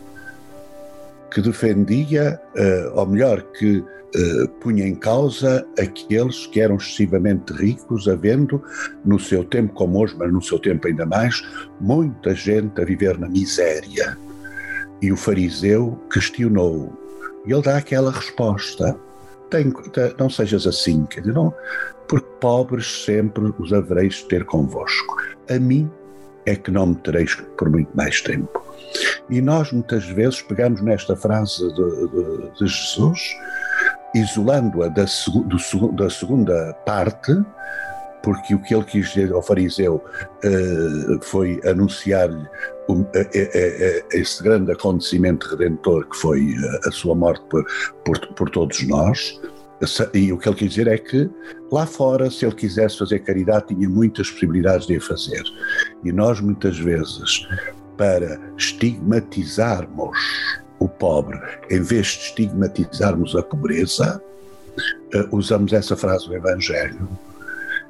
que 1.38 1.42
defendia, 1.42 2.42
uh, 2.56 3.00
ou 3.00 3.06
melhor, 3.06 3.44
que 3.54 3.78
uh, 3.78 4.48
punha 4.60 4.88
em 4.88 4.96
causa 4.96 5.64
aqueles 5.78 6.48
que 6.48 6.60
eram 6.60 6.78
excessivamente 6.78 7.54
ricos, 7.54 8.08
havendo, 8.08 8.60
no 9.06 9.20
seu 9.20 9.44
tempo 9.44 9.72
como 9.76 10.02
hoje, 10.02 10.16
mas 10.18 10.34
no 10.34 10.42
seu 10.42 10.58
tempo 10.58 10.88
ainda 10.88 11.06
mais, 11.06 11.44
muita 11.80 12.34
gente 12.34 12.82
a 12.82 12.86
viver 12.86 13.20
na 13.20 13.30
miséria. 13.30 14.18
E 15.00 15.12
o 15.12 15.16
fariseu 15.16 16.00
questionou, 16.12 16.92
e 17.46 17.54
ele 17.54 17.62
dá 17.62 17.78
aquela 17.78 18.10
resposta 18.12 19.00
tem, 19.52 19.72
não 20.20 20.30
sejas 20.30 20.66
assim, 20.66 21.06
quer 21.06 21.22
dizer, 21.22 21.34
não, 21.34 21.54
porque 22.10 22.28
pobres 22.42 23.06
sempre 23.06 23.54
os 23.60 23.72
havereis 23.72 24.16
de 24.16 24.26
ter 24.26 24.44
convosco. 24.44 25.16
A 25.50 25.60
mim 25.60 25.90
é 26.48 26.56
que 26.56 26.72
não 26.72 26.88
me 26.88 26.96
tereis 26.96 27.36
por 27.58 27.70
muito 27.70 27.96
mais 27.96 28.22
tempo. 28.22 28.64
E 29.30 29.42
nós 29.42 29.72
muitas 29.72 30.06
vezes 30.06 30.42
pegamos 30.42 30.82
nesta 30.82 31.16
frase 31.16 31.62
de, 31.74 32.08
de, 32.08 32.52
de 32.58 32.68
Jesus, 32.68 33.20
isolando-a 34.16 34.88
da, 34.88 35.04
do, 35.04 35.92
da 35.92 36.10
segunda 36.10 36.74
parte, 36.86 37.34
porque 38.24 38.56
o 38.56 38.60
que 38.60 38.74
ele 38.74 38.84
quis 38.86 39.10
dizer 39.10 39.32
ao 39.32 39.42
fariseu 39.42 40.04
uh, 40.44 41.22
foi 41.22 41.62
anunciar-lhe 41.66 42.48
um, 42.90 43.06
esse 44.12 44.42
grande 44.42 44.72
acontecimento 44.72 45.50
redentor 45.50 46.08
que 46.10 46.18
foi 46.18 46.56
a 46.86 46.92
sua 46.92 47.14
morte 47.14 47.44
por, 47.50 47.66
por, 48.04 48.20
por 48.36 48.50
todos 48.50 48.88
nós. 48.88 49.40
E 50.14 50.34
o 50.34 50.38
que 50.38 50.50
ele 50.50 50.56
quis 50.56 50.70
dizer 50.70 50.88
é 50.88 50.98
que 50.98 51.30
lá 51.72 51.86
fora, 51.86 52.32
se 52.32 52.46
ele 52.46 52.56
quisesse 52.56 52.98
fazer 52.98 53.20
caridade, 53.20 53.68
tinha 53.68 53.88
muitas 53.88 54.30
possibilidades 54.32 54.88
de 54.88 54.98
a 54.98 55.02
fazer. 55.02 55.44
E 56.04 56.12
nós, 56.12 56.40
muitas 56.40 56.80
vezes, 56.80 57.48
para 57.96 58.40
estigmatizarmos 58.58 60.18
o 60.80 60.88
pobre, 60.88 61.40
em 61.70 61.82
vez 61.82 62.08
de 62.08 62.20
estigmatizarmos 62.26 63.36
a 63.36 63.44
pobreza, 63.44 64.22
uh, 65.14 65.36
usamos 65.36 65.74
essa 65.74 65.96
frase 65.96 66.28
do 66.28 66.36
Evangelho 66.36 67.08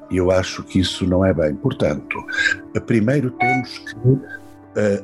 e 0.09 0.17
eu 0.17 0.31
acho 0.31 0.63
que 0.63 0.79
isso 0.79 1.05
não 1.05 1.23
é 1.23 1.33
bem. 1.33 1.55
Portanto, 1.55 2.25
primeiro 2.85 3.31
temos 3.31 3.77
que 3.79 3.95
uh, 3.95 4.23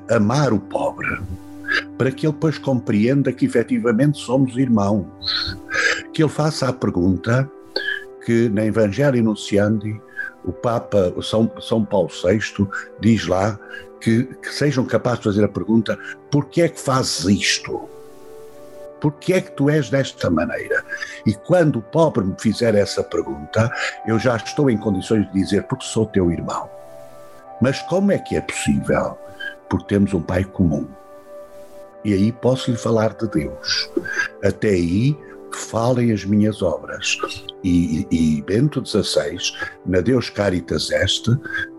amar 0.10 0.54
o 0.54 0.60
pobre, 0.60 1.20
para 1.98 2.12
que 2.12 2.26
ele 2.26 2.34
depois 2.34 2.58
compreenda 2.58 3.32
que 3.32 3.46
efetivamente 3.46 4.18
somos 4.20 4.58
irmãos. 4.58 5.06
Que 6.14 6.24
ele 6.24 6.30
faça 6.30 6.68
a 6.68 6.74
pergunta 6.74 7.50
que 8.26 8.50
na 8.50 8.66
Evangelho 8.66 9.24
Nunciandi 9.24 10.02
o 10.46 10.52
Papa 10.52 11.14
São, 11.22 11.52
São 11.60 11.86
Paulo 11.86 12.10
VI 12.10 12.68
diz 13.00 13.28
lá 13.28 13.60
que, 14.02 14.24
que 14.24 14.54
sejam 14.54 14.86
capazes 14.86 15.20
de 15.20 15.24
fazer 15.26 15.44
a 15.46 15.50
pergunta: 15.50 15.98
por 16.30 16.46
que 16.46 16.62
é 16.62 16.70
que 16.70 16.80
fazes 16.80 17.26
isto? 17.26 17.90
Porque 19.00 19.34
é 19.34 19.42
que 19.42 19.52
tu 19.52 19.70
és 19.70 19.90
desta 19.90 20.30
maneira? 20.30 20.84
E 21.26 21.34
quando 21.34 21.80
o 21.80 21.82
pobre 21.82 22.24
me 22.24 22.36
fizer 22.40 22.74
essa 22.74 23.04
pergunta, 23.04 23.70
eu 24.08 24.18
já 24.18 24.38
estou 24.38 24.70
em 24.70 24.78
condições 24.78 25.26
de 25.28 25.34
dizer, 25.34 25.64
porque 25.64 25.84
sou 25.86 26.06
teu 26.06 26.32
irmão. 26.32 26.70
Mas 27.62 27.82
como 27.82 28.14
é 28.14 28.18
que 28.18 28.38
é 28.38 28.42
possível? 28.42 29.18
Porque 29.70 29.88
temos 29.88 30.14
um 30.14 30.22
pai 30.22 30.46
comum. 30.46 30.88
E 32.04 32.14
aí 32.14 32.32
posso 32.32 32.72
lhe 32.72 32.78
falar 32.78 33.16
de 33.16 33.28
Deus. 33.28 33.90
Até 34.44 34.70
aí, 34.70 35.18
falem 35.52 36.12
as 36.12 36.26
minhas 36.26 36.62
obras. 36.62 37.18
E, 37.64 38.06
e, 38.12 38.42
Bento 38.42 38.84
XVI, 38.86 39.38
na 39.86 40.02
Deus 40.02 40.30
Caritas 40.30 40.92
Est, 40.92 41.26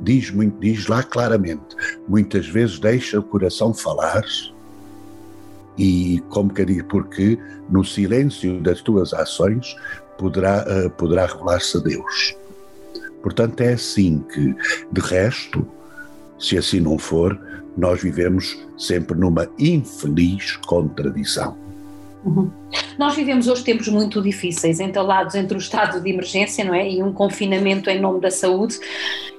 diz, 0.01 0.31
muito, 0.31 0.59
diz 0.61 0.87
lá 0.87 1.03
claramente: 1.03 1.77
muitas 2.09 2.47
vezes 2.47 2.79
deixa 2.79 3.19
o 3.19 3.23
coração 3.23 3.75
falar 3.75 4.23
e 5.77 6.23
como 6.29 6.53
que 6.53 6.65
diz, 6.65 6.83
porque 6.85 7.39
no 7.69 7.85
silêncio 7.85 8.61
das 8.61 8.81
tuas 8.81 9.13
ações 9.13 9.77
poderá, 10.19 10.65
uh, 10.65 10.91
poderá 10.91 11.27
revelar-se 11.27 11.83
Deus. 11.83 12.37
Portanto, 13.23 13.61
é 13.61 13.73
assim 13.73 14.25
que, 14.33 14.55
de 14.93 15.01
resto, 15.01 15.67
se 16.39 16.57
assim 16.57 16.81
não 16.81 16.99
for, 16.99 17.39
nós 17.77 18.03
vivemos 18.03 18.59
sempre 18.77 19.19
numa 19.19 19.49
infeliz 19.59 20.57
contradição. 20.57 21.57
Uhum. 22.25 22.51
Nós 22.99 23.15
vivemos 23.15 23.49
hoje 23.49 23.65
tempos 23.65 23.89
muito 23.89 24.23
difíceis, 24.23 24.81
entalados 24.81 25.35
entre 25.35 25.57
o 25.57 25.59
estado 25.59 26.01
de 26.01 26.11
emergência 26.11 26.65
não 26.65 26.75
é? 26.75 26.91
e 26.91 27.03
um 27.03 27.13
confinamento 27.13 27.91
em 27.91 28.01
nome 28.01 28.21
da 28.21 28.31
saúde, 28.31 28.79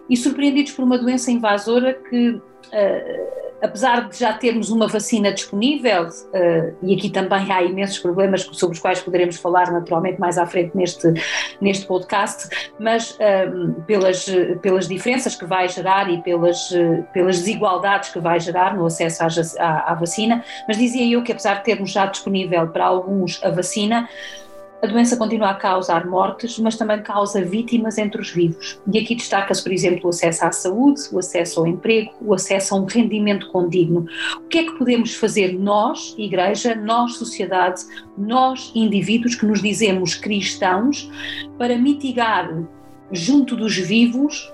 e 0.10 0.16
surpreendidos 0.16 0.72
por 0.72 0.84
uma 0.84 0.98
doença 0.98 1.32
invasora 1.32 1.94
que. 1.94 2.30
Uh, 2.32 3.45
apesar 3.66 4.10
de 4.10 4.20
já 4.20 4.34
termos 4.34 4.70
uma 4.70 4.88
vacina 4.88 5.34
disponível, 5.34 6.08
uh, 6.08 6.76
e 6.84 6.96
aqui 6.96 7.10
também 7.10 7.52
há 7.52 7.64
imensos 7.64 8.00
problemas 8.00 8.48
sobre 8.52 8.76
os 8.76 8.82
quais 8.82 9.02
poderemos 9.02 9.38
falar 9.38 9.72
naturalmente 9.72 10.20
mais 10.20 10.38
à 10.38 10.46
frente 10.46 10.76
neste, 10.76 11.12
neste 11.60 11.86
podcast, 11.86 12.48
mas 12.80 13.12
uh, 13.12 13.74
pelas, 13.88 14.26
pelas 14.62 14.88
diferenças 14.88 15.36
que 15.36 15.46
vai 15.46 15.68
gerar 15.68 16.12
e 16.12 16.22
pelas, 16.22 16.72
uh, 16.72 17.06
pelas 17.14 17.40
desigualdades 17.40 18.10
que 18.10 18.20
vai 18.20 18.40
gerar 18.40 18.76
no 18.76 18.86
acesso 18.86 19.24
à, 19.24 19.28
à, 19.60 19.92
à 19.92 19.96
vacina, 19.96 20.44
mas 20.68 20.78
dizia 20.78 21.06
eu 21.14 21.24
que 21.24 21.32
apesar 21.32 21.56
de 21.56 21.64
termos 21.64 21.92
já 21.92 22.06
disponível 22.06 22.68
para 22.68 22.86
alguns 22.86 23.44
a 23.44 23.50
vacina, 23.50 24.08
a 24.82 24.88
doença 24.88 25.18
continua 25.18 25.50
a 25.50 25.56
causar 25.56 26.06
mortes, 26.06 26.60
mas 26.60 26.76
também 26.76 27.02
causa 27.02 27.44
vítimas 27.44 27.98
entre 27.98 28.22
os 28.22 28.30
vivos. 28.30 28.80
E 28.92 29.00
aqui 29.00 29.16
destaca-se, 29.16 29.64
por 29.64 29.72
exemplo, 29.72 30.06
o 30.06 30.10
acesso 30.10 30.46
à 30.46 30.52
saúde, 30.52 31.02
o 31.12 31.20
acesso 31.20 31.60
ao 31.60 31.68
emprego, 31.68 32.12
o 32.22 32.34
acesso 32.34 32.76
a 32.76 32.78
um 32.78 32.86
rendimento 32.86 33.50
condigno. 33.52 34.06
O 34.38 34.48
que 34.48 34.60
é 34.60 34.64
que 34.64 34.78
podemos 34.78 35.16
fazer 35.16 35.58
nós, 35.58 36.14
Igreja, 36.18 36.76
nós, 36.76 37.16
sociedade, 37.16 37.82
nós, 38.18 38.72
indivíduos 38.76 39.36
que 39.36 39.46
nos 39.46 39.62
dizemos 39.62 40.14
cristãos, 40.14 41.10
para 41.58 41.78
mitigar 41.78 42.64
junto 43.12 43.56
dos 43.56 43.76
vivos 43.78 44.52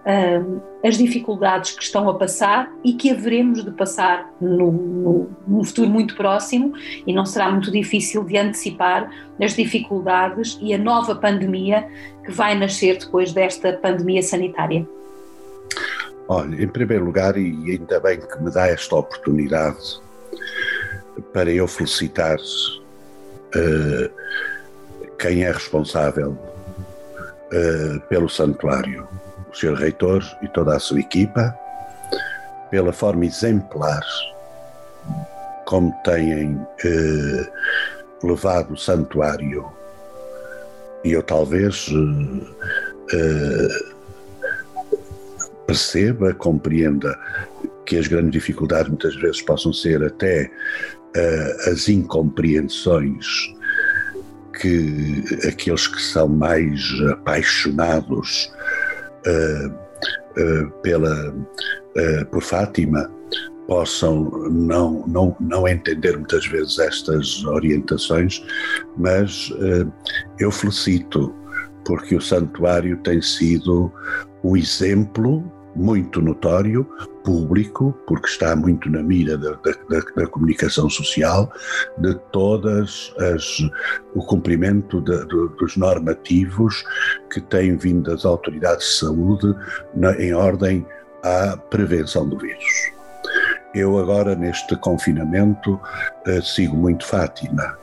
uh, 0.00 0.62
as 0.84 0.96
dificuldades 0.96 1.72
que 1.72 1.82
estão 1.82 2.08
a 2.08 2.14
passar 2.14 2.70
e 2.84 2.94
que 2.94 3.10
haveremos 3.10 3.64
de 3.64 3.70
passar 3.70 4.32
no, 4.40 5.28
futuro 5.64 5.88
muito 5.88 6.16
próximo 6.16 6.72
e 7.06 7.12
não 7.12 7.26
será 7.26 7.50
muito 7.50 7.70
difícil 7.70 8.24
de 8.24 8.36
antecipar 8.36 9.10
as 9.40 9.54
dificuldades 9.54 10.58
e 10.60 10.72
a 10.74 10.78
nova 10.78 11.14
pandemia 11.14 11.88
que 12.24 12.32
vai 12.32 12.56
nascer 12.56 12.98
depois 12.98 13.32
desta 13.32 13.72
pandemia 13.74 14.22
sanitária. 14.22 14.86
Olha, 16.28 16.62
em 16.62 16.68
primeiro 16.68 17.04
lugar, 17.04 17.36
e 17.36 17.72
ainda 17.72 17.98
bem 17.98 18.20
que 18.20 18.42
me 18.42 18.50
dá 18.50 18.68
esta 18.68 18.94
oportunidade 18.94 20.00
para 21.32 21.50
eu 21.50 21.66
felicitar 21.66 22.38
uh, 22.38 24.10
quem 25.18 25.42
é 25.42 25.50
responsável 25.50 26.30
uh, 26.30 28.00
pelo 28.08 28.28
santuário 28.28 29.08
o 29.50 29.56
Sr. 29.56 29.74
Reitor 29.74 30.24
e 30.42 30.48
toda 30.48 30.76
a 30.76 30.78
sua 30.78 31.00
equipa, 31.00 31.54
pela 32.70 32.92
forma 32.92 33.26
exemplar 33.26 34.02
como 35.66 35.92
têm 36.04 36.60
eh, 36.84 37.52
levado 38.22 38.74
o 38.74 38.76
santuário. 38.76 39.70
E 41.04 41.12
eu 41.12 41.22
talvez 41.22 41.88
eh, 43.12 43.16
eh, 43.16 43.68
perceba, 45.66 46.34
compreenda 46.34 47.16
que 47.86 47.96
as 47.96 48.08
grandes 48.08 48.32
dificuldades 48.32 48.88
muitas 48.88 49.14
vezes 49.16 49.40
possam 49.42 49.72
ser 49.72 50.02
até 50.02 50.50
eh, 51.14 51.56
as 51.70 51.88
incompreensões 51.88 53.26
que 54.60 55.24
aqueles 55.48 55.86
que 55.86 56.02
são 56.02 56.28
mais 56.28 56.82
apaixonados 57.12 58.52
pela, 60.82 61.30
uh, 61.30 62.26
por 62.30 62.42
Fátima 62.42 63.10
possam 63.66 64.24
não, 64.50 65.06
não, 65.06 65.36
não 65.38 65.68
entender 65.68 66.16
muitas 66.16 66.46
vezes 66.46 66.78
estas 66.78 67.44
orientações, 67.44 68.44
mas 68.96 69.52
eu 70.40 70.50
felicito, 70.50 71.32
porque 71.84 72.16
o 72.16 72.20
santuário 72.20 72.96
tem 73.04 73.22
sido 73.22 73.92
o 74.42 74.56
exemplo 74.56 75.44
muito 75.76 76.20
notório, 76.20 76.84
público, 77.24 77.96
porque 78.06 78.28
está 78.28 78.54
muito 78.56 78.90
na 78.90 79.02
mira 79.02 79.36
da, 79.36 79.50
da, 79.52 80.00
da 80.16 80.26
comunicação 80.26 80.88
social, 80.88 81.52
de 81.98 82.14
todas 82.32 83.12
as 83.18 83.70
o 84.14 84.24
cumprimento 84.24 85.00
de, 85.00 85.18
de, 85.26 85.48
dos 85.58 85.76
normativos 85.76 86.84
que 87.32 87.40
têm 87.40 87.76
vindo 87.76 88.10
das 88.10 88.24
autoridades 88.24 88.86
de 88.86 88.98
saúde 88.98 89.54
na, 89.94 90.12
em 90.20 90.34
ordem 90.34 90.86
à 91.22 91.56
prevenção 91.56 92.28
do 92.28 92.38
vírus. 92.38 92.92
Eu 93.74 93.98
agora 93.98 94.34
neste 94.34 94.74
confinamento 94.76 95.80
eh, 96.26 96.40
sigo 96.40 96.76
muito 96.76 97.06
Fátima, 97.06 97.78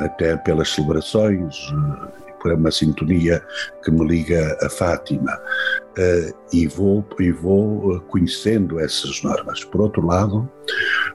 até 0.00 0.36
pelas 0.36 0.70
celebrações, 0.70 1.56
eh, 1.56 2.21
por 2.42 2.52
uma 2.52 2.70
sintonia 2.70 3.42
que 3.84 3.90
me 3.90 4.06
liga 4.06 4.58
a 4.60 4.68
Fátima 4.68 5.32
uh, 5.32 6.34
e 6.52 6.66
vou, 6.66 7.06
e 7.20 7.30
vou 7.30 8.00
conhecendo 8.08 8.80
essas 8.80 9.22
normas. 9.22 9.64
Por 9.64 9.80
outro 9.80 10.04
lado, 10.04 10.50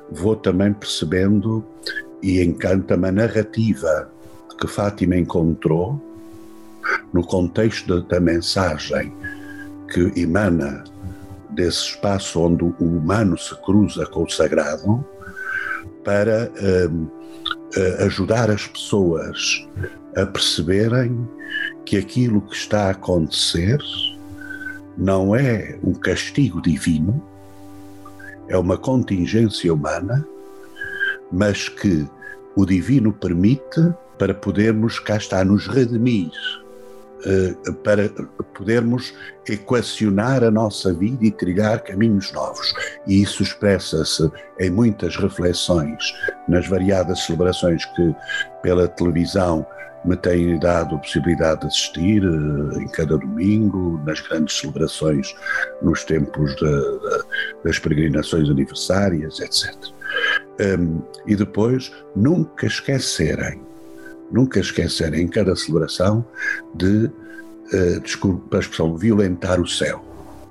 vou 0.10 0.36
também 0.36 0.74
percebendo 0.74 1.64
e 2.24 2.42
encanta-me 2.42 3.10
a 3.10 3.12
narrativa 3.12 4.10
que 4.60 4.68
Fátima 4.68 5.18
encontrou 5.18 6.02
no 7.14 7.24
contexto 7.26 8.02
da, 8.04 8.20
mensagem 8.20 9.14
que 9.92 10.12
emana 10.20 10.84
desse 11.52 11.90
espaço 11.90 12.40
onde 12.40 12.64
o 12.64 12.74
humano 12.80 13.38
se 13.38 13.56
cruza 13.62 14.06
com 14.06 14.24
o 14.24 14.30
sagrado 14.30 15.06
para 16.04 16.50
uh, 16.50 17.18
ajudar 18.06 18.50
as 18.50 18.66
pessoas 18.68 19.68
a 20.18 20.26
perceberem 20.26 21.28
que 21.86 21.96
aquilo 21.96 22.42
que 22.42 22.56
está 22.56 22.88
a 22.88 22.92
acontecer 22.92 23.80
não 24.98 25.36
é 25.36 25.78
um 25.84 25.94
castigo 25.94 26.60
divino, 26.60 27.24
é 28.48 28.58
uma 28.58 28.78
contingência 28.78 29.72
humana, 29.72 30.28
mas 31.32 31.70
que 31.70 32.08
o 32.56 32.66
divino 32.66 33.14
permite 33.14 33.94
para 34.18 34.34
podermos, 34.34 34.98
cá 35.00 35.18
está, 35.18 35.46
nos 35.46 35.68
redimir, 35.68 36.32
eh, 37.26 37.56
para 37.84 38.10
podermos 38.56 39.14
equacionar 39.48 40.44
a 40.44 40.50
nossa 40.50 40.92
vida 40.94 41.26
e 41.26 41.32
trilhar 41.32 41.84
caminhos 41.84 42.32
novos. 42.32 42.74
E 43.06 43.22
isso 43.22 43.44
expressa-se 43.44 44.32
em 44.60 44.72
muitas 44.72 45.16
reflexões, 45.16 46.04
nas 46.48 46.68
variadas 46.68 47.24
celebrações 47.26 47.86
que 47.86 48.16
pela 48.64 48.88
televisão 48.88 49.66
me 50.08 50.16
têm 50.16 50.58
dado 50.60 50.96
a 50.96 51.00
possibilidade 51.00 51.62
de 51.62 51.68
assistir 51.68 52.26
uh, 52.26 52.80
em 52.80 52.88
cada 52.88 53.18
domingo, 53.18 54.02
nas 54.06 54.20
grandes 54.22 54.58
celebrações, 54.60 55.36
nos 55.82 56.04
tempos 56.04 56.56
de, 56.56 56.66
de, 56.66 57.24
das 57.64 57.78
peregrinações 57.78 58.50
aniversárias, 58.50 59.40
etc. 59.40 59.76
Um, 60.80 61.02
e 61.26 61.36
depois, 61.36 61.92
nunca 62.16 62.66
esquecerem, 62.66 63.62
nunca 64.32 64.60
esquecerem 64.60 65.24
em 65.24 65.28
cada 65.28 65.56
celebração 65.56 66.26
de, 66.76 67.12
uh, 67.74 68.00
desculpa 68.02 68.58
a 68.58 68.60
expressão, 68.60 68.96
violentar 68.96 69.60
o 69.60 69.68
céu 69.68 70.08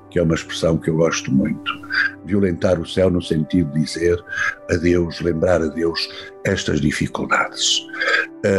que 0.09 0.20
é 0.20 0.22
uma 0.22 0.35
expressão 0.35 0.78
que 0.78 0.88
eu 0.88 0.96
gosto 0.96 1.30
muito. 1.30 1.70
Violentar 2.24 2.80
o 2.80 2.87
céu 2.87 3.11
no 3.11 3.20
sentido 3.20 3.70
de 3.72 3.80
dizer 3.80 4.24
a 4.70 4.76
Deus, 4.76 5.20
lembrar 5.20 5.61
a 5.61 5.66
Deus 5.66 6.09
estas 6.42 6.80
dificuldades. 6.80 7.87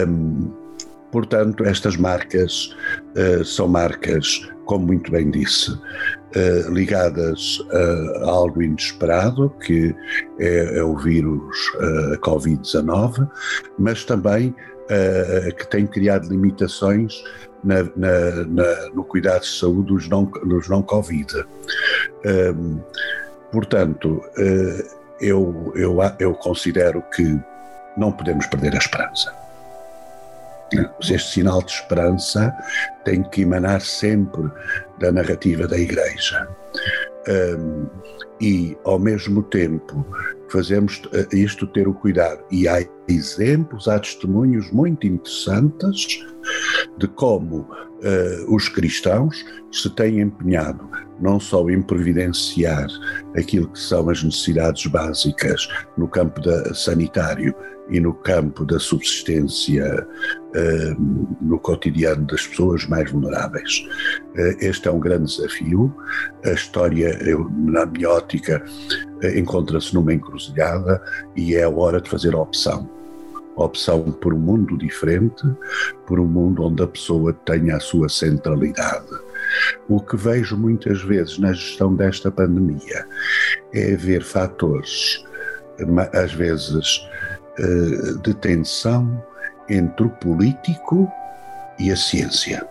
Um, 0.08 0.66
Portanto, 1.12 1.63
estas 1.63 1.96
marcas 1.96 2.76
uh, 3.15 3.43
são 3.43 3.67
marcas, 3.67 4.50
como 4.65 4.88
muito 4.88 5.12
bem 5.12 5.32
disse, 5.32 5.72
uh, 5.72 6.70
ligadas 6.70 7.60
a, 7.72 8.30
algo 8.30 8.62
inesperado, 8.62 9.50
que 9.65 9.96
é, 10.39 10.80
é 10.80 10.84
o 10.84 10.98
vírus 10.98 11.56
uh, 11.76 12.20
Covid-19, 12.20 13.30
mas 13.80 14.04
também 14.04 14.54
que 15.58 15.67
tem 15.70 15.86
criado 15.86 16.30
limitações 16.30 17.22
na, 17.62 17.84
na, 17.98 18.46
na, 18.48 18.89
no 18.93 19.04
cuidado 19.04 19.41
de 19.41 19.50
saúde 19.50 19.88
dos 19.88 20.08
não, 20.08 20.24
dos 20.24 20.70
não. 20.70 20.80
Um, 22.26 22.80
portanto, 23.52 24.24
eu, 25.20 25.74
eu, 25.76 25.98
eu 26.17 26.34
considero 26.36 27.04
que 27.13 27.38
não 27.98 28.13
podemos 28.13 28.46
perder 28.46 28.76
a 28.76 28.78
esperança 28.78 29.46
este 31.01 31.34
sinal 31.34 31.62
de 31.62 31.71
esperança 31.71 32.53
tem 33.06 33.23
que 33.23 33.41
emanar 33.41 33.82
sempre 33.82 34.49
da 34.99 35.12
narrativa 35.12 35.67
da 35.67 35.77
Igreja. 35.77 36.47
Um, 37.27 37.88
e, 38.39 38.77
ao 38.84 38.99
mesmo 38.99 39.43
tempo, 39.43 40.06
fazemos 40.49 41.01
eh, 41.13 41.27
isto 41.34 41.65
ter 41.67 41.88
o 41.88 41.93
cuidado. 41.93 42.43
E 42.51 42.67
há 42.67 42.86
exemplos, 43.08 43.88
há 43.88 43.99
testemunhos 43.99 44.71
muito 44.71 45.08
interessantes 45.08 46.23
de 46.97 47.08
como 47.08 47.67
uh, 47.97 48.55
os 48.55 48.69
cristãos 48.69 49.45
se 49.71 49.89
têm 49.89 50.21
empenhado 50.21 50.89
não 51.19 51.39
só 51.39 51.67
em 51.69 51.81
providenciar 51.81 52.88
aquilo 53.36 53.67
que 53.69 53.79
são 53.79 54.10
as 54.10 54.23
necessidades 54.23 54.86
básicas 54.86 55.67
no 55.97 56.07
campo 56.07 56.39
da, 56.41 56.73
sanitário 56.75 57.55
e 57.89 57.99
no 57.99 58.13
campo 58.13 58.65
da 58.65 58.79
subsistência 58.79 60.05
uh, 60.05 61.36
no 61.41 61.57
cotidiano 61.60 62.25
das 62.27 62.45
pessoas 62.45 62.86
mais 62.86 63.12
vulneráveis. 63.12 63.88
Uh, 64.36 64.57
este 64.60 64.88
é 64.88 64.91
um 64.91 64.99
grande 64.99 65.36
desafio. 65.36 65.93
A 66.45 66.51
história, 66.51 67.17
eu, 67.23 67.49
na 67.49 67.86
minha 67.86 68.10
ótica, 68.10 68.63
encontra-se 69.36 69.95
numa 69.95 70.13
encruzilhada 70.13 71.01
e 71.36 71.55
é 71.55 71.63
a 71.63 71.69
hora 71.69 71.99
de 71.99 72.10
fazer 72.10 72.36
a 72.36 72.39
opção 72.39 72.96
opção 73.65 74.12
por 74.12 74.34
um 74.34 74.39
mundo 74.39 74.78
diferente, 74.78 75.43
por 76.06 76.20
um 76.20 76.26
mundo 76.26 76.63
onde 76.63 76.84
a 76.84 76.88
pessoa 76.88 77.34
tenha 77.34 77.78
a 77.78 77.80
sua 77.80 78.10
centralidade. 78.10 79.08
O 79.88 80.00
que 80.00 80.15
vejo 80.15 80.58
muitas 80.58 81.02
vezes 81.02 81.38
na 81.38 81.54
gestão 81.54 81.96
desta 81.96 82.30
pandemia 82.30 83.06
é 83.74 83.93
haver 83.93 84.24
fatores, 84.24 85.24
às 86.13 86.34
vezes, 86.34 87.08
eh, 87.60 88.13
de 88.24 88.34
tensão 88.36 89.24
entre 89.70 90.06
o 90.06 90.10
político 90.10 91.12
e 91.80 91.91
a 91.91 91.96
ciência. 91.96 92.67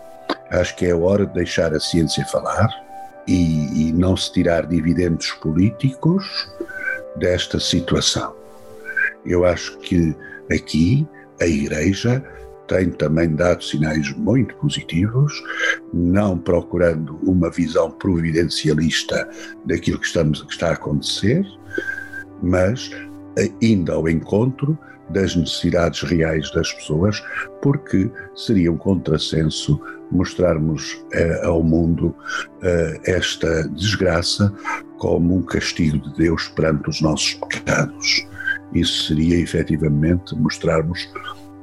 Acho 0.51 0.77
que 0.77 0.87
é 0.87 0.95
hora 0.95 1.27
de 1.27 1.35
deixar 1.35 1.75
a 1.75 1.81
ciência 1.81 2.25
falar 2.27 2.69
e, 3.27 3.89
e 3.89 3.93
não 3.93 4.17
se 4.17 4.33
tirar 4.33 4.67
dividendos 4.67 5.33
políticos 5.33 6.49
desta 7.17 7.59
situação. 7.59 8.35
Eu 9.25 9.45
acho 9.45 9.77
que 9.79 10.15
Aqui, 10.51 11.07
a 11.41 11.47
Igreja 11.47 12.25
tem 12.67 12.91
também 12.91 13.35
dado 13.35 13.63
sinais 13.63 14.13
muito 14.17 14.55
positivos, 14.57 15.33
não 15.93 16.37
procurando 16.37 17.17
uma 17.23 17.51
visão 17.51 17.91
providencialista 17.91 19.29
daquilo 19.65 19.99
que, 20.01 20.07
estamos, 20.07 20.43
que 20.43 20.53
está 20.53 20.71
a 20.71 20.73
acontecer, 20.73 21.45
mas 22.43 22.91
indo 23.61 23.93
ao 23.93 24.09
encontro 24.09 24.79
das 25.11 25.37
necessidades 25.37 26.03
reais 26.03 26.51
das 26.53 26.73
pessoas, 26.73 27.23
porque 27.63 28.11
seria 28.35 28.73
um 28.73 28.77
contrassenso 28.77 29.81
mostrarmos 30.11 31.01
eh, 31.13 31.41
ao 31.45 31.63
mundo 31.63 32.15
eh, 32.63 33.01
esta 33.05 33.69
desgraça 33.69 34.53
como 34.99 35.37
um 35.37 35.43
castigo 35.43 35.99
de 35.99 36.17
Deus 36.17 36.49
perante 36.49 36.89
os 36.89 37.01
nossos 37.01 37.35
pecados. 37.35 38.27
Isso 38.73 39.09
seria 39.09 39.39
efetivamente 39.39 40.35
mostrarmos 40.35 41.09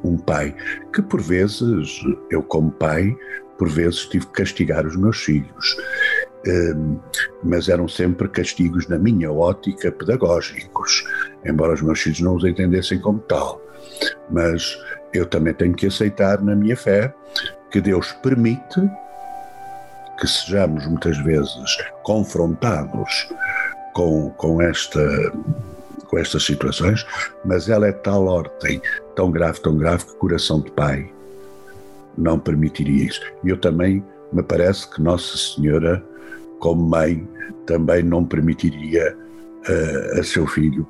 um 0.04 0.18
pai 0.18 0.56
que, 0.94 1.02
por 1.02 1.22
vezes, 1.22 2.02
eu, 2.30 2.44
como 2.44 2.72
pai, 2.72 3.16
por 3.58 3.70
vezes 3.70 4.06
tive 4.08 4.26
que 4.28 4.34
castigar 4.34 4.86
os 4.86 4.96
meus 4.96 5.18
filhos. 5.24 5.78
Um, 6.46 7.00
mas 7.44 7.70
eram 7.70 7.88
sempre 7.88 8.28
castigos, 8.28 8.88
na 8.89 9.00
minha 9.00 9.32
ótica, 9.32 9.92
pedagógicos, 9.92 11.06
embora 11.46 11.74
os 11.74 11.82
meus 11.82 12.02
filhos 12.02 12.20
não 12.20 12.36
os 12.36 12.44
entendessem 12.44 13.00
como 13.00 13.20
tal. 13.20 13.62
Mas 14.30 14.78
eu 15.13 15.26
também 15.26 15.54
tenho 15.54 15.74
que 15.74 15.88
aceitar, 15.88 16.42
na 16.42 16.56
minha 16.56 16.76
fé, 16.76 17.13
que 17.72 17.80
Deus 17.80 18.12
permite 18.22 18.82
que 20.20 20.28
sejamos 20.28 20.86
muitas 20.86 21.18
vezes 21.24 21.78
confrontados 22.04 23.30
com, 23.94 24.30
com 24.32 24.62
esta 24.62 25.02
com 26.13 26.19
estas 26.19 26.43
situações, 26.43 27.04
mas 27.43 27.67
ela 27.67 27.88
é 27.88 27.91
tal 27.91 28.28
ordem, 28.28 28.80
tão 29.15 29.32
grave, 29.32 29.60
tão 29.62 29.76
grave, 29.76 30.06
que 30.06 30.15
coração 30.17 30.62
de 30.62 30.71
pai 30.71 31.12
não 32.15 32.38
permitiria 32.38 33.06
isso. 33.06 33.19
E 33.43 33.49
eu 33.49 33.58
também, 33.58 34.06
me 34.32 34.43
parece 34.43 34.88
que 34.91 35.02
Nossa 35.02 35.36
Senhora 35.36 36.04
como 36.60 36.88
mãe, 36.88 37.28
também 37.65 38.04
não 38.04 38.23
permitiria 38.23 39.17
uh, 39.67 40.19
a 40.19 40.23
seu 40.23 40.47
filho 40.47 40.88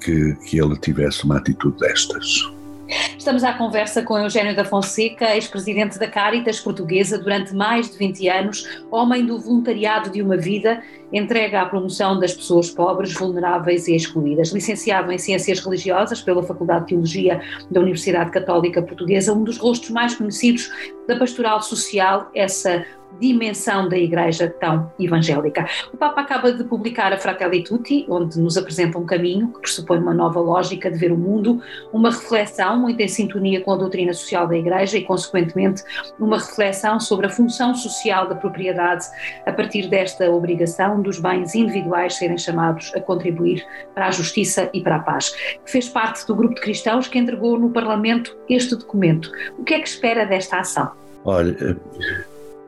que, 0.00 0.34
que 0.46 0.58
ele 0.58 0.76
tivesse 0.78 1.24
uma 1.24 1.36
atitude 1.36 1.78
destas. 1.78 2.52
Estamos 2.88 3.42
à 3.42 3.52
conversa 3.52 4.02
com 4.02 4.16
Eugênio 4.16 4.54
da 4.54 4.64
Fonseca, 4.64 5.34
ex-presidente 5.34 5.98
da 5.98 6.06
Caritas 6.06 6.60
portuguesa 6.60 7.18
durante 7.18 7.52
mais 7.54 7.90
de 7.90 7.98
20 7.98 8.28
anos, 8.28 8.80
homem 8.90 9.26
do 9.26 9.38
voluntariado 9.38 10.10
de 10.10 10.22
uma 10.22 10.36
vida, 10.36 10.80
entrega 11.12 11.62
à 11.62 11.66
promoção 11.66 12.18
das 12.20 12.32
pessoas 12.32 12.70
pobres, 12.70 13.12
vulneráveis 13.12 13.88
e 13.88 13.96
excluídas. 13.96 14.52
Licenciado 14.52 15.10
em 15.10 15.18
Ciências 15.18 15.58
Religiosas 15.58 16.20
pela 16.20 16.42
Faculdade 16.42 16.82
de 16.82 16.88
Teologia 16.90 17.40
da 17.70 17.80
Universidade 17.80 18.30
Católica 18.30 18.80
Portuguesa, 18.80 19.32
um 19.32 19.42
dos 19.42 19.58
rostos 19.58 19.90
mais 19.90 20.14
conhecidos 20.14 20.70
da 21.08 21.18
pastoral 21.18 21.60
social, 21.62 22.30
essa 22.34 22.84
dimensão 23.20 23.88
da 23.88 23.96
Igreja 23.96 24.48
tão 24.60 24.90
evangélica. 24.98 25.66
O 25.92 25.96
Papa 25.96 26.20
acaba 26.20 26.52
de 26.52 26.64
publicar 26.64 27.12
a 27.12 27.18
Fratelli 27.18 27.62
Tutti, 27.62 28.06
onde 28.08 28.38
nos 28.38 28.56
apresenta 28.56 28.98
um 28.98 29.06
caminho 29.06 29.48
que 29.52 29.60
pressupõe 29.60 29.98
uma 29.98 30.14
nova 30.14 30.40
lógica 30.40 30.90
de 30.90 30.98
ver 30.98 31.12
o 31.12 31.16
mundo, 31.16 31.60
uma 31.92 32.10
reflexão 32.10 32.78
muito 32.78 33.00
em 33.00 33.08
sintonia 33.08 33.60
com 33.60 33.72
a 33.72 33.76
doutrina 33.76 34.12
social 34.12 34.46
da 34.46 34.56
Igreja 34.56 34.98
e, 34.98 35.04
consequentemente, 35.04 35.82
uma 36.18 36.38
reflexão 36.38 36.98
sobre 37.00 37.26
a 37.26 37.30
função 37.30 37.74
social 37.74 38.28
da 38.28 38.34
propriedade 38.34 39.06
a 39.44 39.52
partir 39.52 39.88
desta 39.88 40.30
obrigação 40.30 41.00
dos 41.00 41.18
bens 41.18 41.54
individuais 41.54 42.14
serem 42.14 42.38
chamados 42.38 42.92
a 42.94 43.00
contribuir 43.00 43.64
para 43.94 44.08
a 44.08 44.10
justiça 44.10 44.70
e 44.72 44.80
para 44.80 44.96
a 44.96 45.00
paz. 45.00 45.34
Fez 45.64 45.88
parte 45.88 46.26
do 46.26 46.34
grupo 46.34 46.54
de 46.54 46.60
cristãos 46.60 47.08
que 47.08 47.18
entregou 47.18 47.58
no 47.58 47.70
Parlamento 47.70 48.36
este 48.48 48.74
documento. 48.76 49.30
O 49.58 49.64
que 49.64 49.74
é 49.74 49.80
que 49.80 49.88
espera 49.88 50.24
desta 50.24 50.58
ação? 50.58 50.92
Olha, 51.24 51.76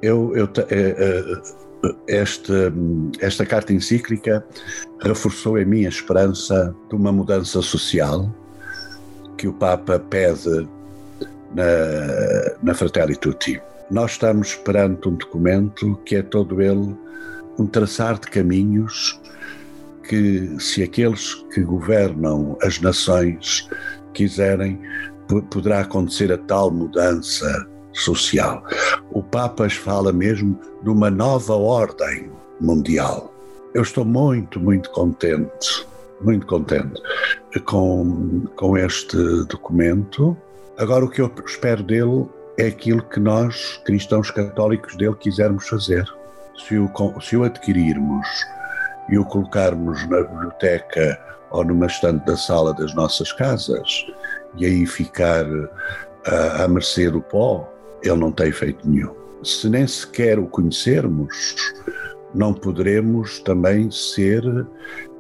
eu, 0.02 0.36
eu 0.36 0.48
eh, 0.70 0.94
eh, 0.98 1.42
esta, 2.06 2.72
esta 3.20 3.46
carta 3.46 3.72
encíclica 3.72 4.44
reforçou 5.00 5.58
em 5.58 5.64
mim 5.64 5.86
a 5.86 5.88
esperança 5.88 6.74
de 6.88 6.96
uma 6.96 7.12
mudança 7.12 7.62
social 7.62 8.32
que 9.36 9.46
o 9.46 9.52
Papa 9.52 9.98
pede 9.98 10.68
na, 11.54 11.64
na 12.62 12.74
Fratelli 12.74 13.16
Tutti. 13.16 13.60
Nós 13.90 14.12
estamos 14.12 14.54
perante 14.56 15.08
um 15.08 15.14
documento 15.14 15.96
que 16.04 16.16
é 16.16 16.22
todo 16.22 16.60
ele 16.60 16.96
um 17.58 17.66
traçar 17.66 18.18
de 18.18 18.28
caminhos 18.28 19.20
que, 20.08 20.56
se 20.58 20.82
aqueles 20.82 21.34
que 21.52 21.60
governam 21.60 22.56
as 22.62 22.80
nações 22.80 23.68
quiserem, 24.14 24.80
poderá 25.50 25.80
acontecer 25.80 26.32
a 26.32 26.38
tal 26.38 26.70
mudança 26.70 27.68
social. 27.98 28.62
O 29.10 29.22
Papa 29.22 29.68
fala 29.68 30.12
mesmo 30.12 30.58
de 30.82 30.90
uma 30.90 31.10
nova 31.10 31.54
ordem 31.54 32.30
mundial. 32.60 33.32
Eu 33.74 33.82
estou 33.82 34.04
muito, 34.04 34.58
muito 34.58 34.90
contente, 34.90 35.86
muito 36.20 36.46
contente 36.46 37.00
com, 37.64 38.44
com 38.56 38.76
este 38.76 39.16
documento. 39.44 40.36
Agora, 40.78 41.04
o 41.04 41.10
que 41.10 41.20
eu 41.20 41.32
espero 41.46 41.82
dele 41.82 42.26
é 42.58 42.66
aquilo 42.66 43.02
que 43.02 43.20
nós, 43.20 43.80
cristãos 43.84 44.30
católicos, 44.30 44.96
dele 44.96 45.14
quisermos 45.14 45.68
fazer. 45.68 46.04
Se 46.66 46.76
o, 46.76 46.90
se 47.20 47.36
o 47.36 47.44
adquirirmos 47.44 48.26
e 49.08 49.18
o 49.18 49.24
colocarmos 49.24 50.06
na 50.08 50.22
biblioteca 50.22 51.18
ou 51.50 51.64
numa 51.64 51.86
estante 51.86 52.26
da 52.26 52.36
sala 52.36 52.74
das 52.74 52.94
nossas 52.94 53.32
casas 53.32 54.06
e 54.56 54.66
aí 54.66 54.86
ficar 54.86 55.46
a, 56.26 56.64
a 56.64 56.68
mercê 56.68 57.10
do 57.10 57.20
pó, 57.20 57.68
ele 58.02 58.16
não 58.16 58.32
tem 58.32 58.52
feito 58.52 58.88
nenhum. 58.88 59.14
Se 59.42 59.68
nem 59.68 59.86
sequer 59.86 60.38
o 60.38 60.46
conhecermos, 60.46 61.56
não 62.34 62.52
poderemos 62.52 63.40
também 63.40 63.90
ser 63.90 64.42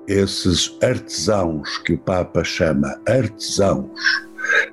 esses 0.06 0.76
artesãos 0.82 1.78
que 1.78 1.92
o 1.92 1.98
Papa 1.98 2.42
chama 2.42 2.98
artesãos, 3.06 3.90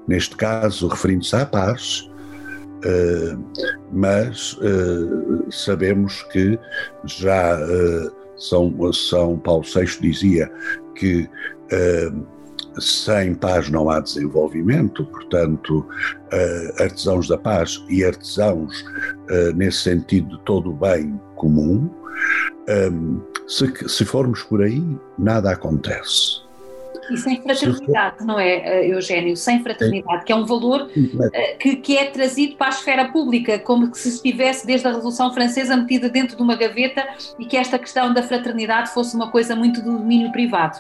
neste 0.08 0.36
caso 0.36 0.88
referindo-se 0.88 1.36
à 1.36 1.46
paz, 1.46 2.10
eh, 2.86 3.38
mas 3.92 4.58
eh, 4.62 5.46
sabemos 5.52 6.24
que 6.32 6.58
já 7.04 7.60
eh, 7.60 8.12
São, 8.38 8.94
São 8.94 9.38
Paulo 9.40 9.64
VI 9.64 9.86
dizia 10.00 10.52
que 10.96 11.30
sem 12.80 13.36
paz 13.36 13.70
não 13.70 13.90
há 13.90 14.00
desenvolvimento, 14.00 15.06
portanto, 15.06 15.80
uh, 15.80 16.84
artesãos 16.84 17.28
da 17.28 17.38
paz 17.38 17.84
e 17.90 18.04
artesãos 18.04 18.82
uh, 18.82 19.56
nesse 19.56 19.80
sentido 19.80 20.38
de 20.38 20.44
todo 20.44 20.72
o 20.72 20.74
bem 20.74 21.20
comum, 21.36 21.90
um, 22.92 23.22
se, 23.48 23.72
se 23.88 24.06
formos 24.06 24.42
por 24.44 24.62
aí, 24.62 24.82
nada 25.18 25.52
acontece. 25.52 26.44
E 27.12 27.18
sem 27.18 27.40
fraternidade, 27.40 28.26
não 28.26 28.40
é, 28.40 28.56
eh, 28.56 28.88
Eugênio? 28.88 29.38
Sem 29.38 29.62
fraternidade, 29.62 30.26
que 30.26 30.32
é 30.32 30.36
um 30.36 30.44
valor 30.44 30.90
que, 31.60 31.76
que 31.76 31.96
é 31.96 32.06
trazido 32.06 32.56
para 32.56 32.66
a 32.66 32.70
esfera 32.72 33.06
pública, 33.10 33.60
como 33.60 33.94
se 33.94 34.10
estivesse 34.10 34.66
desde 34.66 34.88
a 34.88 34.92
Revolução 34.92 35.32
Francesa 35.32 35.78
metida 35.78 36.10
dentro 36.10 36.36
de 36.36 36.42
uma 36.42 36.56
gaveta 36.56 37.06
e 37.38 37.46
que 37.46 37.58
esta 37.58 37.78
questão 37.78 38.12
da 38.12 38.24
fraternidade 38.24 38.92
fosse 38.92 39.16
uma 39.16 39.30
coisa 39.30 39.56
muito 39.56 39.84
do 39.84 40.00
domínio 40.00 40.32
privado 40.32 40.80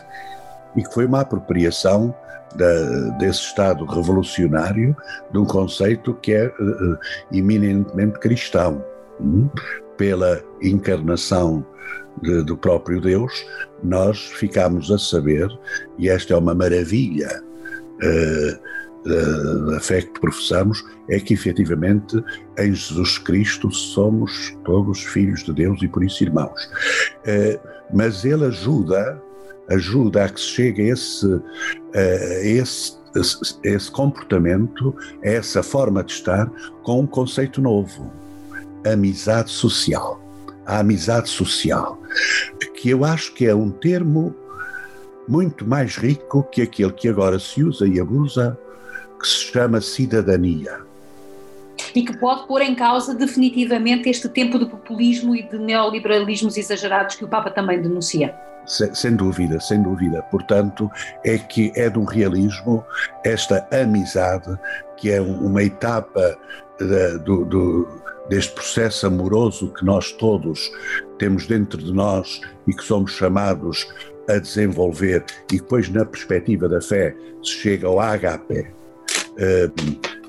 e 0.76 0.84
que 0.84 0.94
foi 0.94 1.06
uma 1.06 1.22
apropriação 1.22 2.14
da, 2.56 3.10
desse 3.18 3.42
Estado 3.42 3.86
revolucionário 3.86 4.96
de 5.32 5.38
um 5.38 5.46
conceito 5.46 6.14
que 6.16 6.34
é 6.34 6.48
uh, 6.48 6.98
eminentemente 7.32 8.20
cristão. 8.20 8.84
Hum? 9.20 9.50
Pela 9.98 10.44
encarnação 10.62 11.66
de, 12.22 12.44
do 12.44 12.58
próprio 12.58 13.00
Deus, 13.00 13.46
nós 13.84 14.20
ficamos 14.20 14.92
a 14.92 14.98
saber, 14.98 15.48
e 15.98 16.10
esta 16.10 16.34
é 16.34 16.38
uma 16.38 16.54
maravilha 16.54 17.42
uh, 18.02 18.76
da 19.72 19.80
fé 19.80 20.02
que 20.02 20.20
professamos, 20.20 20.84
é 21.08 21.20
que 21.20 21.36
efetivamente 21.36 22.22
em 22.58 22.74
Jesus 22.74 23.20
Cristo 23.20 23.72
somos 23.72 24.58
todos 24.66 25.04
filhos 25.04 25.44
de 25.44 25.54
Deus 25.54 25.80
e 25.82 25.88
por 25.88 26.04
isso 26.04 26.24
irmãos. 26.24 26.66
Uh, 27.20 27.60
mas 27.94 28.26
ele 28.26 28.46
ajuda 28.46 29.22
ajuda 29.69 30.25
a 30.25 30.30
que 30.30 30.39
se 30.39 30.47
chegue 30.47 30.82
a 30.84 30.93
esse, 30.93 31.41
a 31.93 32.45
esse, 32.45 32.97
a 33.15 33.67
esse 33.67 33.91
comportamento, 33.91 34.95
a 35.23 35.30
essa 35.30 35.63
forma 35.63 36.04
de 36.04 36.12
estar, 36.12 36.49
com 36.84 37.01
um 37.01 37.08
conceito 37.08 37.62
novo: 37.62 38.12
amizade 38.86 39.51
social. 39.51 40.21
A 40.67 40.80
amizade 40.80 41.30
social, 41.30 42.01
que 42.73 42.89
eu 42.89 43.06
acho 43.06 43.36
que 43.36 43.45
é 43.45 43.54
um 43.54 43.69
termo 43.69 44.36
muito 45.28 45.63
mais 45.63 45.95
rico 45.95 46.41
que 46.43 46.63
aquele 46.63 46.91
que 46.91 47.08
agora 47.08 47.38
se 47.38 47.63
usa 47.63 47.88
e 47.88 47.99
abusa, 47.99 48.58
que 49.19 49.28
se 49.28 49.51
chama 49.51 49.80
cidadania. 49.80 50.80
E 51.93 52.04
que 52.04 52.17
pode 52.17 52.47
pôr 52.47 52.62
em 52.62 52.75
causa 52.75 53.13
definitivamente 53.13 54.10
este 54.10 54.28
tempo 54.28 54.58
de 54.58 54.65
populismo 54.65 55.36
e 55.36 55.43
de 55.43 55.58
neoliberalismos 55.58 56.58
exagerados 56.58 57.15
que 57.15 57.25
o 57.25 57.28
Papa 57.28 57.49
também 57.49 57.82
denuncia. 57.82 58.36
Sem 58.65 59.15
dúvida, 59.15 59.60
sem 59.60 59.82
dúvida. 59.82 60.21
Portanto, 60.23 60.89
é 61.23 61.38
que 61.38 61.71
é 61.75 61.89
um 61.89 62.04
realismo 62.04 62.84
esta 63.23 63.67
amizade, 63.71 64.58
que 64.97 65.12
é 65.12 65.21
uma 65.21 65.63
etapa 65.63 66.38
do, 67.23 67.45
do, 67.45 67.88
deste 68.30 68.54
processo 68.54 69.08
amoroso 69.08 69.73
que 69.73 69.86
nós 69.86 70.12
todos 70.12 70.71
temos 71.17 71.47
dentro 71.47 71.78
de 71.78 71.93
nós 71.93 72.41
e 72.67 72.73
que 72.73 72.84
somos 72.84 73.12
chamados 73.12 73.88
a 74.28 74.39
desenvolver, 74.39 75.23
e 75.51 75.58
depois, 75.58 75.88
na 75.89 76.04
perspectiva 76.04 76.67
da 76.67 76.82
fé, 76.82 77.15
se 77.43 77.51
chega 77.51 77.88
ao. 77.88 77.99
Um, 77.99 78.06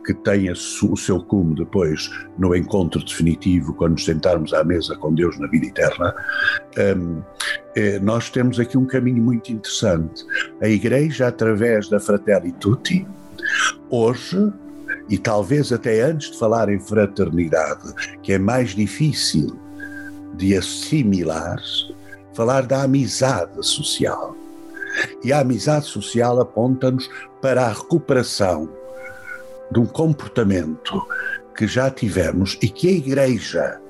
que 0.06 0.14
tenha 0.14 0.52
o 0.52 0.96
seu 0.96 1.20
cume 1.20 1.56
depois 1.56 2.08
no 2.38 2.54
encontro 2.54 3.04
definitivo, 3.04 3.74
quando 3.74 3.92
nos 3.92 4.04
sentarmos 4.04 4.54
à 4.54 4.62
mesa 4.62 4.94
com 4.96 5.12
Deus 5.12 5.36
na 5.38 5.48
vida 5.48 5.66
eterna, 5.66 6.14
um, 6.96 7.20
é, 7.74 7.98
nós 7.98 8.30
temos 8.30 8.60
aqui 8.60 8.78
um 8.78 8.86
caminho 8.86 9.22
muito 9.22 9.52
interessante. 9.52 10.24
A 10.62 10.68
Igreja, 10.68 11.26
através 11.26 11.88
da 11.88 11.98
Fratelli 11.98 12.52
Tutti, 12.52 13.06
hoje, 13.90 14.52
e 15.08 15.18
talvez 15.18 15.72
até 15.72 16.00
antes 16.02 16.30
de 16.30 16.38
falar 16.38 16.68
em 16.68 16.78
fraternidade, 16.78 17.92
que 18.22 18.32
é 18.32 18.38
mais 18.38 18.70
difícil 18.70 19.58
de 20.36 20.56
assimilar, 20.56 21.60
falar 22.32 22.62
da 22.66 22.84
amizade 22.84 23.66
social. 23.66 24.36
E 25.24 25.32
a 25.32 25.40
amizade 25.40 25.86
social 25.86 26.40
aponta-nos 26.40 27.10
para 27.42 27.66
a 27.66 27.72
recuperação 27.72 28.68
de 29.70 29.80
um 29.80 29.86
comportamento 29.86 31.06
que 31.56 31.66
já 31.66 31.90
tivemos 31.90 32.58
e 32.62 32.68
que 32.68 32.88
a 32.88 32.92
Igreja, 32.92 33.80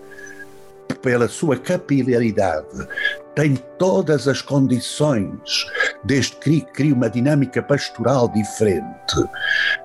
pela 1.02 1.28
sua 1.28 1.56
capilaridade, 1.56 2.86
tem 3.34 3.56
todas 3.78 4.26
as 4.28 4.40
condições, 4.40 5.66
desde 6.04 6.36
que 6.36 6.60
cria 6.60 6.94
uma 6.94 7.10
dinâmica 7.10 7.62
pastoral 7.62 8.28
diferente, 8.28 9.24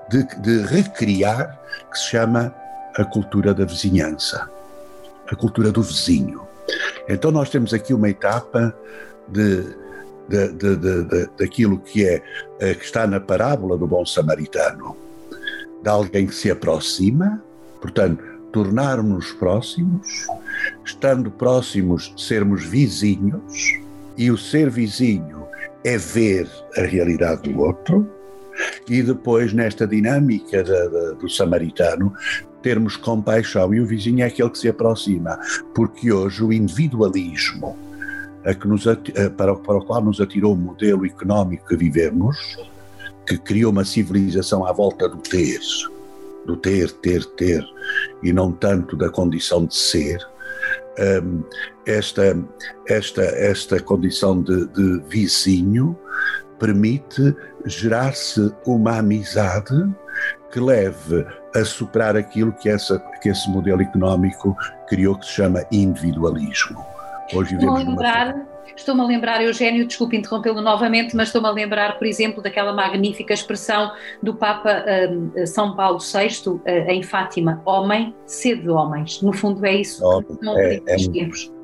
de, 0.10 0.24
de 0.42 0.62
recriar, 0.68 1.60
que 1.92 1.98
se 1.98 2.12
chama 2.12 2.54
a 2.96 3.04
cultura 3.04 3.54
da 3.54 3.66
vizinhança, 3.66 4.50
a 5.30 5.36
cultura 5.36 5.72
do 5.72 5.82
vizinho. 5.82 6.48
Então 7.10 7.32
nós 7.32 7.50
temos 7.50 7.74
aqui 7.74 7.94
uma 7.94 8.10
etapa 8.10 8.74
de, 9.28 9.64
de, 10.30 10.48
de, 10.54 10.76
de 10.78 11.30
daquilo 11.38 11.80
que 11.80 12.06
é 12.08 12.22
eh, 12.60 12.74
que 12.74 12.86
está 12.86 13.06
na 13.06 13.20
parábola 13.20 13.78
do 13.78 13.88
bom 13.88 14.06
samaritano, 14.06 14.96
de 15.82 15.90
alguém 15.90 16.28
que 16.28 16.36
se 16.36 16.52
aproxima, 16.52 17.44
portanto, 17.82 18.24
tornarmos 18.52 19.32
próximos, 19.34 20.28
estando 20.86 21.32
próximos, 21.32 22.14
sermos 22.18 22.64
vizinhos, 22.66 23.80
e 24.18 24.30
o 24.30 24.38
ser 24.38 24.70
vizinho 24.70 25.46
é 25.84 25.98
ver 25.98 26.48
a 26.78 26.82
realidade 26.82 27.50
do 27.50 27.60
outro, 27.60 28.08
e 28.88 29.02
depois, 29.02 29.54
nesta 29.54 29.88
dinâmica 29.88 30.64
do 31.20 31.30
samaritano, 31.30 32.14
termos 32.62 32.96
compaixão. 32.96 33.74
E 33.74 33.80
o 33.80 33.86
vizinho 33.86 34.22
é 34.22 34.28
aquele 34.28 34.50
que 34.50 34.60
se 34.60 34.70
aproxima, 34.70 35.40
porque 35.74 36.12
hoje 36.12 36.44
o 36.44 36.54
individualismo 36.54 37.78
a 38.44 38.54
que 38.54 38.68
nos, 38.68 38.86
para, 39.38 39.56
para 39.56 39.78
o 39.78 39.86
qual 39.86 40.02
nos 40.04 40.20
atirou 40.20 40.54
o 40.54 40.58
modelo 40.58 41.06
económico 41.06 41.68
que 41.68 41.78
vivemos, 41.78 42.58
que 43.26 43.38
criou 43.38 43.72
uma 43.72 43.86
civilização 43.86 44.66
à 44.66 44.72
volta 44.72 45.08
do 45.08 45.18
ter, 45.18 45.60
do 46.46 46.56
ter, 46.58 46.92
ter, 46.92 47.24
ter, 47.36 47.64
e 48.24 48.34
não 48.34 48.52
tanto 48.52 48.96
da 48.96 49.10
condição 49.10 49.66
de 49.66 49.76
ser, 49.76 50.20
um, 51.24 51.44
esta, 51.86 52.38
esta, 52.88 53.22
esta 53.22 53.80
condição 53.80 54.42
de, 54.42 54.68
de 54.68 55.02
vizinho 55.08 55.98
permite 56.60 57.36
gerar-se 57.66 58.54
uma 58.66 58.98
amizade 59.00 59.74
que 60.52 60.60
leve 60.60 61.26
a 61.56 61.66
superar 61.66 62.16
aquilo 62.16 62.52
que, 62.54 62.70
essa, 62.70 63.00
que 63.22 63.30
esse 63.30 63.50
modelo 63.50 63.82
económico 63.82 64.56
criou, 64.88 65.18
que 65.18 65.26
se 65.26 65.34
chama 65.34 65.66
individualismo. 65.72 66.86
Hoje 67.34 67.56
vivemos 67.56 67.86
numa... 67.86 68.51
estou-me 68.76 69.02
a 69.02 69.06
lembrar, 69.06 69.44
Eugênio, 69.44 69.86
desculpe 69.86 70.18
interrompê-lo 70.18 70.62
novamente, 70.62 71.16
mas 71.16 71.30
estou-me 71.30 71.48
a 71.48 71.52
lembrar, 71.52 71.98
por 71.98 72.08
exemplo, 72.08 72.42
daquela 72.42 72.74
magnífica 72.74 73.34
expressão 73.34 73.92
do 74.22 74.34
Papa 74.34 74.84
um, 75.12 75.46
São 75.46 75.76
Paulo 75.76 76.00
VI 76.00 76.50
uh, 76.50 76.62
em 76.90 77.04
Fátima: 77.04 77.62
homem, 77.66 78.14
sede 78.26 78.64
de 78.64 78.70
homens. 78.70 79.22
No 79.22 79.34
fundo, 79.34 79.66
é 79.66 79.76
isso. 79.76 80.04
Oh, 80.04 80.22
que 80.22 80.46
não 80.46 80.58
é, 80.58 80.82
é, 80.88 80.96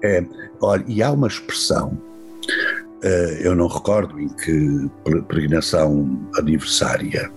é, 0.03 0.25
olha, 0.61 0.83
e 0.87 1.01
há 1.01 1.11
uma 1.11 1.27
expressão, 1.27 1.89
uh, 3.03 3.41
eu 3.41 3.55
não 3.55 3.67
recordo 3.67 4.19
em 4.19 4.29
que 4.29 4.89
peregrinação 5.03 6.07
aniversária, 6.37 7.31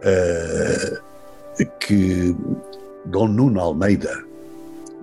uh, 0.00 1.64
que 1.80 2.34
Dom 3.06 3.28
Nuno 3.28 3.60
Almeida 3.60 4.24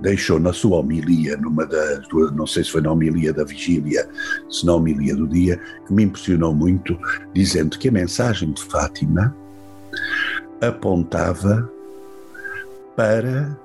deixou 0.01 0.39
na 0.39 0.51
sua 0.51 0.77
homilia, 0.79 1.37
numa 1.37 1.65
das 1.65 2.07
duas, 2.07 2.31
não 2.31 2.47
sei 2.47 2.63
se 2.63 2.71
foi 2.71 2.81
na 2.81 2.91
homilia 2.91 3.31
da 3.31 3.43
vigília, 3.43 4.09
se 4.49 4.65
na 4.65 4.73
homilia 4.73 5.15
do 5.15 5.27
dia, 5.27 5.61
que 5.85 5.93
me 5.93 6.03
impressionou 6.03 6.53
muito, 6.53 6.97
dizendo 7.33 7.77
que 7.77 7.87
a 7.87 7.91
mensagem 7.91 8.51
de 8.51 8.63
Fátima 8.63 9.35
apontava 10.59 11.69
para 12.95 13.57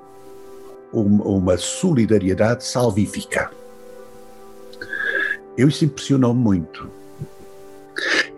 uma, 0.92 1.56
solidariedade 1.58 2.64
salvífica. 2.64 3.50
Eu 5.56 5.68
isso 5.68 5.84
impressionou-me 5.84 6.40
muito. 6.40 6.90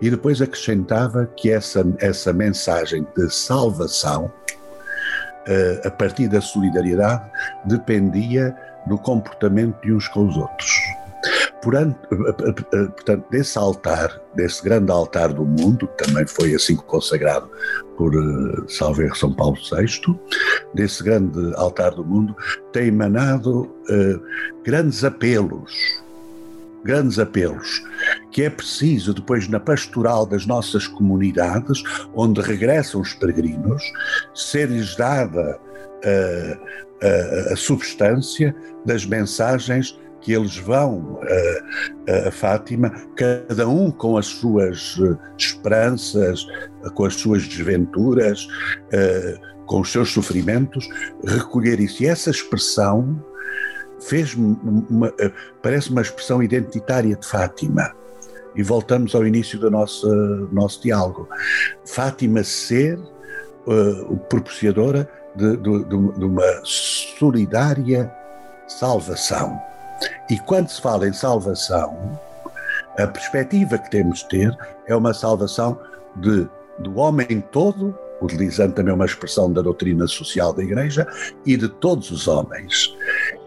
E 0.01 0.09
depois 0.09 0.41
acrescentava 0.41 1.25
que 1.25 1.49
essa, 1.49 1.85
essa 1.99 2.31
mensagem 2.31 3.05
de 3.15 3.29
salvação 3.29 4.31
a 5.85 5.91
partir 5.91 6.27
da 6.27 6.41
solidariedade, 6.41 7.23
dependia 7.65 8.55
do 8.87 8.97
comportamento 8.97 9.79
de 9.81 9.93
uns 9.93 10.07
com 10.07 10.27
os 10.27 10.37
outros. 10.37 10.69
Eh, 11.65 11.95
eh, 12.73 12.85
portanto, 12.85 13.25
desse 13.29 13.57
altar, 13.57 14.09
desse 14.33 14.63
grande 14.63 14.91
altar 14.91 15.33
do 15.33 15.45
mundo, 15.45 15.87
que 15.87 16.05
também 16.05 16.25
foi 16.25 16.55
assim 16.55 16.75
consagrado 16.75 17.49
por 17.97 18.13
Salveiro 18.69 19.15
São 19.15 19.33
Paulo 19.33 19.57
VI, 19.57 20.17
desse 20.73 21.03
grande 21.03 21.53
altar 21.55 21.91
do 21.91 22.05
mundo, 22.05 22.33
tem 22.71 22.87
emanado 22.87 23.69
grandes 24.63 25.03
apelos 25.03 25.99
grandes 26.83 27.19
apelos, 27.19 27.83
que 28.31 28.43
é 28.43 28.49
preciso 28.49 29.13
depois 29.13 29.47
na 29.47 29.59
pastoral 29.59 30.25
das 30.25 30.45
nossas 30.45 30.87
comunidades, 30.87 31.83
onde 32.13 32.41
regressam 32.41 33.01
os 33.01 33.13
peregrinos, 33.13 33.83
ser-lhes 34.33 34.95
dada 34.95 35.59
a, 36.03 37.05
a, 37.05 37.53
a, 37.53 37.55
substância 37.55 38.55
das 38.85 39.05
mensagens 39.05 39.99
que 40.21 40.33
eles 40.33 40.57
vão 40.57 41.19
a, 41.23 42.27
a, 42.27 42.31
Fátima, 42.31 42.91
cada 43.15 43.67
um 43.67 43.89
com 43.89 44.17
as 44.17 44.27
suas 44.27 44.97
eh, 45.01 45.17
esperanças, 45.37 46.45
com 46.93 47.05
as 47.05 47.15
suas 47.15 47.47
desventuras, 47.47 48.47
eh, 48.91 49.37
com 49.65 49.81
os 49.81 49.91
seus 49.91 50.11
sofrimentos, 50.11 50.89
recolher 51.25 51.79
isso. 51.79 52.03
E 52.03 52.07
essa 52.07 52.31
expressão 52.31 53.23
fez-me 54.01 54.57
eh, 55.19 55.31
parece 55.61 55.89
uma 55.89 56.01
expressão 56.01 56.43
identitária 56.43 57.15
de 57.15 57.25
Fátima. 57.25 57.93
E 58.59 58.61
voltamos 58.61 59.15
ao 59.15 59.25
início 59.25 59.57
do 59.57 59.71
nosso, 59.71 60.05
nosso 60.51 60.81
diálogo. 60.81 61.29
Fátima 61.85 62.43
ser 62.43 62.99
uh, 63.65 64.17
propiciadora 64.27 65.09
de, 65.33 65.55
de, 65.55 65.83
de, 65.85 65.95
uma 65.95 66.61
solidária 66.65 68.13
salvação. 68.67 69.57
E 70.29 70.37
quando 70.39 70.67
se 70.67 70.81
fala 70.81 71.07
em 71.07 71.13
salvação, 71.13 72.19
a 72.97 73.07
perspectiva 73.07 73.77
que 73.77 73.89
temos 73.89 74.19
de 74.19 74.27
ter 74.27 74.57
é 74.87 74.93
uma 74.93 75.13
salvação 75.13 75.79
de, 76.17 76.45
do 76.79 76.97
homem 76.97 77.39
todo 77.53 77.97
utilizando 78.21 78.73
também 78.73 78.93
uma 78.93 79.05
expressão 79.05 79.51
da 79.51 79.61
doutrina 79.61 80.07
social 80.07 80.53
da 80.53 80.63
Igreja, 80.63 81.07
e 81.45 81.55
de 81.55 81.67
todos 81.67 82.11
os 82.11 82.27
homens. 82.27 82.95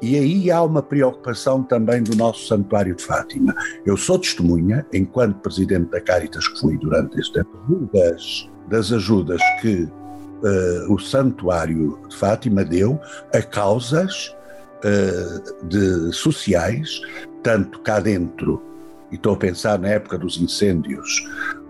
E 0.00 0.16
aí 0.16 0.50
há 0.50 0.62
uma 0.62 0.82
preocupação 0.82 1.62
também 1.62 2.02
do 2.02 2.16
nosso 2.16 2.46
Santuário 2.46 2.94
de 2.94 3.02
Fátima. 3.02 3.54
Eu 3.84 3.96
sou 3.96 4.18
testemunha, 4.18 4.86
enquanto 4.92 5.38
presidente 5.40 5.90
da 5.90 6.00
Caritas 6.00 6.46
que 6.48 6.60
fui 6.60 6.78
durante 6.78 7.18
este 7.20 7.34
tempo, 7.34 7.88
das, 7.92 8.50
das 8.68 8.92
ajudas 8.92 9.40
que 9.60 9.84
uh, 9.84 10.92
o 10.92 10.98
Santuário 10.98 11.98
de 12.08 12.16
Fátima 12.16 12.64
deu 12.64 12.98
a 13.34 13.42
causas 13.42 14.34
uh, 14.84 15.66
de 15.68 16.12
sociais, 16.12 17.00
tanto 17.42 17.80
cá 17.80 18.00
dentro 18.00 18.62
e 19.10 19.16
estou 19.16 19.34
a 19.34 19.36
pensar 19.36 19.78
na 19.78 19.88
época 19.88 20.16
dos 20.16 20.40
incêndios, 20.40 21.22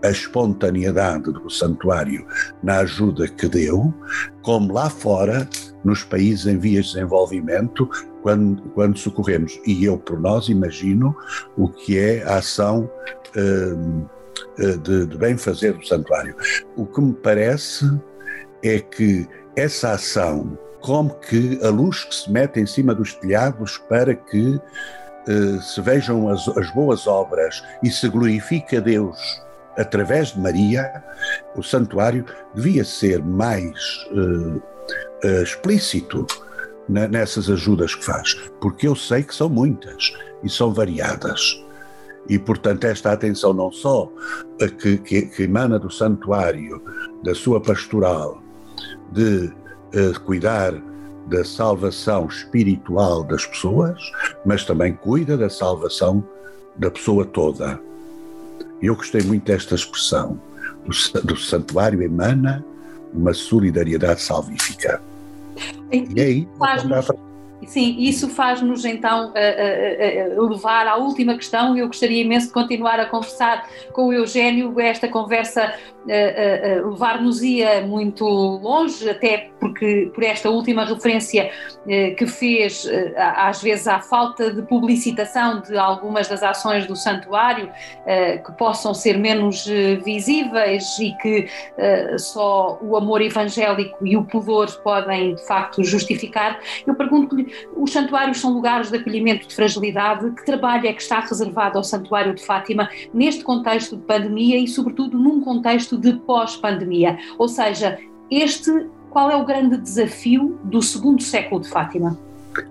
a 0.03 0.11
espontaneidade 0.11 1.33
do 1.33 1.49
santuário 1.49 2.27
na 2.63 2.79
ajuda 2.79 3.29
que 3.29 3.49
deu, 3.49 3.95
como 4.43 4.73
lá 4.73 4.91
fora, 4.91 5.49
nos 5.85 6.03
países 6.03 6.47
em 6.47 6.59
vias 6.59 6.87
de 6.87 6.95
desenvolvimento, 6.95 7.89
quando, 8.23 8.63
quando 8.71 8.99
socorremos. 8.99 9.61
E 9.67 9.85
eu, 9.85 9.99
por 9.99 10.21
nós, 10.21 10.49
imagino 10.49 11.17
o 11.57 11.69
que 11.69 11.99
é 11.99 12.23
a 12.25 12.37
ação 12.37 12.91
uh, 13.37 14.79
de, 14.79 15.07
de 15.07 15.17
bem-fazer 15.17 15.75
do 15.75 15.87
santuário. 15.87 16.35
O 16.77 16.87
que 16.87 17.01
me 17.01 17.15
parece 17.15 17.87
é 18.63 18.79
que 18.79 19.27
essa 19.57 19.93
ação, 19.93 20.59
como 20.81 21.15
que 21.15 21.61
a 21.63 21.69
luz 21.69 22.05
que 22.05 22.15
se 22.15 22.31
mete 22.31 22.61
em 22.61 22.67
cima 22.67 22.95
dos 22.95 23.15
telhados 23.15 23.79
para 23.89 24.15
que 24.15 24.57
uh, 24.57 25.63
se 25.63 25.81
vejam 25.81 26.29
as, 26.29 26.47
as 26.49 26.71
boas 26.73 27.07
obras 27.07 27.63
e 27.83 27.91
se 27.91 28.09
glorifica 28.09 28.81
Deus 28.81 29.43
através 29.77 30.33
de 30.33 30.41
Maria, 30.41 31.03
o 31.57 31.63
santuário 31.63 32.25
devia 32.55 32.85
ser 32.85 33.23
mais 33.23 34.07
uh, 34.13 34.57
uh, 34.57 35.43
explícito 35.43 36.27
na, 36.89 37.09
nessas 37.09 37.49
ajudas 37.49 37.95
que 37.95 38.05
faz, 38.05 38.35
porque 38.61 38.87
eu 38.87 38.95
sei 38.95 39.23
que 39.23 39.35
são 39.35 39.49
muitas 39.49 40.13
e 40.43 40.51
são 40.51 40.73
variadas. 40.73 41.63
E, 42.29 42.39
portanto, 42.39 42.85
esta 42.85 43.13
atenção 43.13 43.53
não 43.53 43.73
só 43.73 44.11
que, 44.81 44.99
que, 44.99 45.23
que 45.23 45.43
emana 45.43 45.79
do 45.79 45.91
santuário, 45.91 46.81
da 47.25 47.35
sua 47.35 47.61
pastoral, 47.61 48.41
de 49.11 49.47
uh, 49.47 50.21
cuidar 50.25 50.73
da 51.27 51.45
salvação 51.45 52.27
espiritual 52.27 53.25
das 53.25 53.47
pessoas, 53.47 54.01
mas 54.45 54.65
também 54.65 54.95
cuida 54.95 55.37
da 55.37 55.49
salvação 55.49 56.25
da 56.77 56.91
pessoa 56.91 57.25
toda. 57.25 57.81
Eu 58.83 58.97
gostei 58.97 59.23
muito 59.23 59.45
desta 59.45 59.75
expressão. 59.75 60.41
Do, 60.85 61.23
do 61.23 61.37
santuário 61.37 62.03
emana 62.03 62.65
uma 63.15 63.33
solidariedade 63.33 64.21
salvífica. 64.21 65.01
E, 65.93 66.09
e 66.17 66.21
aí, 66.21 66.49
faz-nos 66.59 67.11
Sim, 67.67 67.97
isso 67.99 68.29
faz-nos 68.29 68.85
então 68.85 69.29
uh, 69.29 70.39
uh, 70.39 70.43
uh, 70.43 70.49
levar 70.49 70.87
à 70.87 70.97
última 70.97 71.35
questão. 71.35 71.77
Eu 71.77 71.87
gostaria 71.87 72.23
imenso 72.23 72.49
de 72.49 72.53
continuar 72.53 72.99
a 72.99 73.07
conversar 73.07 73.69
com 73.93 74.09
o 74.09 74.13
Eugénio. 74.13 74.79
Esta 74.81 75.09
conversa 75.09 75.75
levar-nos-ia 76.85 77.83
muito 77.87 78.25
longe, 78.25 79.09
até 79.09 79.51
porque 79.61 80.11
por 80.13 80.25
esta 80.25 80.51
última 80.51 80.85
referência 80.85 81.53
que 82.19 82.27
fez, 82.27 82.91
às 83.17 83.63
vezes, 83.63 83.87
à 83.87 84.01
falta 84.01 84.53
de 84.53 84.63
publicitação 84.63 85.61
de 85.61 85.79
algumas 85.79 86.27
das 86.27 86.43
ações 86.43 86.89
do 86.89 86.97
santuário, 86.97 87.71
que 88.45 88.53
possam 88.59 88.93
ser 88.93 89.17
menos 89.17 89.65
visíveis 90.05 90.99
e 90.99 91.13
que 91.19 91.47
só 92.19 92.81
o 92.83 92.97
amor 92.97 93.23
evangélico 93.23 94.05
e 94.05 94.17
o 94.17 94.25
pudor 94.25 94.73
podem, 94.83 95.37
de 95.37 95.47
facto, 95.47 95.85
justificar. 95.85 96.59
Eu 96.85 96.97
pergunto-lhe 96.97 97.52
os 97.77 97.93
santuários 97.93 98.41
são 98.41 98.53
lugares 98.53 98.91
de 98.91 98.97
acolhimento 98.97 99.47
de 99.47 99.55
fragilidade. 99.55 100.31
Que 100.33 100.45
trabalho 100.45 100.87
é 100.87 100.93
que 100.93 101.03
está 101.03 101.21
reservado 101.21 101.79
ao 101.79 101.85
Santuário 101.85 102.35
de 102.35 102.45
Fátima 102.45 102.89
neste 103.13 103.45
contexto 103.45 103.97
de 103.97 104.03
pandemia 104.03 104.59
e, 104.59 104.69
sobretudo, 104.69 105.19
num 105.19 105.41
contexto 105.41 105.97
de 105.99 106.15
pós-pandemia? 106.15 107.19
Ou 107.39 107.49
seja, 107.49 107.99
este, 108.31 108.87
qual 109.11 109.31
é 109.31 109.37
o 109.37 109.45
grande 109.45 109.77
desafio 109.77 110.59
do 110.65 110.81
segundo 110.81 111.23
século 111.23 111.61
de 111.61 111.69
Fátima? 111.69 112.19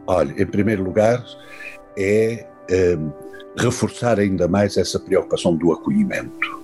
Olha, 0.08 0.34
em 0.42 0.46
primeiro 0.46 0.84
lugar, 0.84 1.24
é 1.98 2.48
um, 2.98 3.12
reforçar 3.58 4.20
ainda 4.20 4.48
mais 4.48 4.78
essa 4.78 5.00
preocupação 5.00 5.56
do 5.56 5.72
acolhimento. 5.72 6.62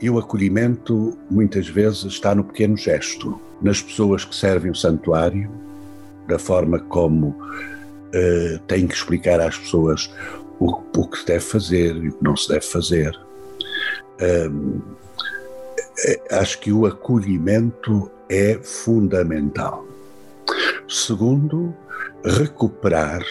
E 0.00 0.08
o 0.08 0.18
acolhimento, 0.18 1.16
muitas 1.30 1.68
vezes, 1.68 2.04
está 2.04 2.34
no 2.34 2.42
pequeno 2.42 2.76
gesto, 2.76 3.40
nas 3.60 3.82
pessoas 3.82 4.24
que 4.24 4.34
servem 4.34 4.70
o 4.70 4.74
santuário, 4.74 5.50
da 6.30 6.38
forma 6.38 6.78
como 6.78 7.28
uh, 7.28 8.58
tem 8.66 8.86
que 8.86 8.94
explicar 8.94 9.40
às 9.40 9.58
pessoas 9.58 10.12
o, 10.58 10.80
o, 10.96 11.08
que 11.08 11.18
se 11.18 11.26
deve 11.26 11.40
fazer 11.40 11.96
e 11.96 12.08
o 12.08 12.12
que 12.12 12.24
não 12.24 12.36
se 12.36 12.48
deve 12.48 12.64
fazer. 12.64 13.18
Um, 14.50 14.80
acho 16.30 16.58
que 16.60 16.72
o 16.72 16.86
acolhimento 16.86 18.10
é 18.28 18.58
fundamental. 18.62 19.84
Segundo, 20.88 21.74
recuperar, 22.24 23.22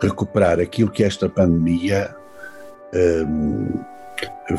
recuperar 0.00 0.60
aquilo 0.60 0.90
que 0.90 1.04
esta 1.04 1.28
pandemia 1.28 2.14
um, 3.26 3.84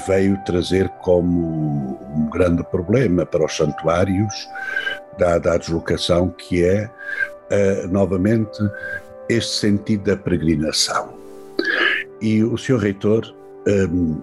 veio 0.08 0.38
trazer 0.46 0.90
como 1.02 2.00
um 2.16 2.30
grande 2.30 2.64
problema 2.64 3.26
para 3.26 3.46
os 3.46 3.56
santuários, 3.56 4.48
dada 5.18 5.54
a 5.54 5.58
deslocação, 5.58 6.30
que 6.30 6.64
é 6.64 6.90
uh, 7.52 7.88
novamente 7.88 8.60
este 9.30 9.60
sentido 9.60 10.04
da 10.04 10.18
peregrinação. 10.18 11.14
E 12.22 12.44
o 12.44 12.58
Sr. 12.58 12.78
Reitor 12.78 13.36
um, 13.68 14.22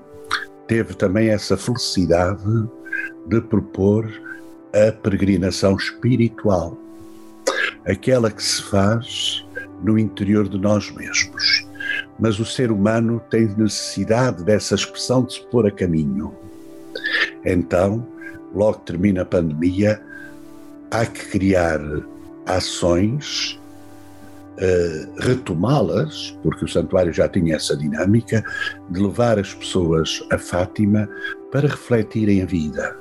teve 0.66 0.94
também 0.94 1.28
essa 1.28 1.56
felicidade 1.56 2.68
de 3.26 3.40
propor 3.40 4.08
a 4.72 4.92
peregrinação 4.92 5.76
espiritual, 5.76 6.76
aquela 7.84 8.30
que 8.30 8.42
se 8.42 8.62
faz 8.62 9.44
no 9.82 9.98
interior 9.98 10.48
de 10.48 10.58
nós 10.58 10.90
mesmos. 10.92 11.66
Mas 12.18 12.38
o 12.38 12.44
ser 12.44 12.70
humano 12.70 13.20
tem 13.28 13.46
necessidade 13.56 14.44
dessa 14.44 14.74
expressão 14.74 15.24
de 15.24 15.34
se 15.34 15.46
pôr 15.46 15.66
a 15.66 15.70
caminho. 15.70 16.34
Então, 17.44 18.06
logo 18.54 18.78
termina 18.78 19.22
a 19.22 19.26
pandemia, 19.26 20.00
há 20.92 21.06
que 21.06 21.26
criar 21.26 21.80
ações, 22.46 23.58
uh, 24.58 25.20
retomá-las, 25.20 26.36
porque 26.42 26.66
o 26.66 26.68
santuário 26.68 27.12
já 27.12 27.26
tinha 27.26 27.56
essa 27.56 27.74
dinâmica, 27.74 28.44
de 28.90 29.00
levar 29.00 29.38
as 29.38 29.54
pessoas 29.54 30.22
a 30.30 30.36
Fátima 30.36 31.08
para 31.50 31.68
refletirem 31.68 32.42
a 32.42 32.46
vida. 32.46 32.94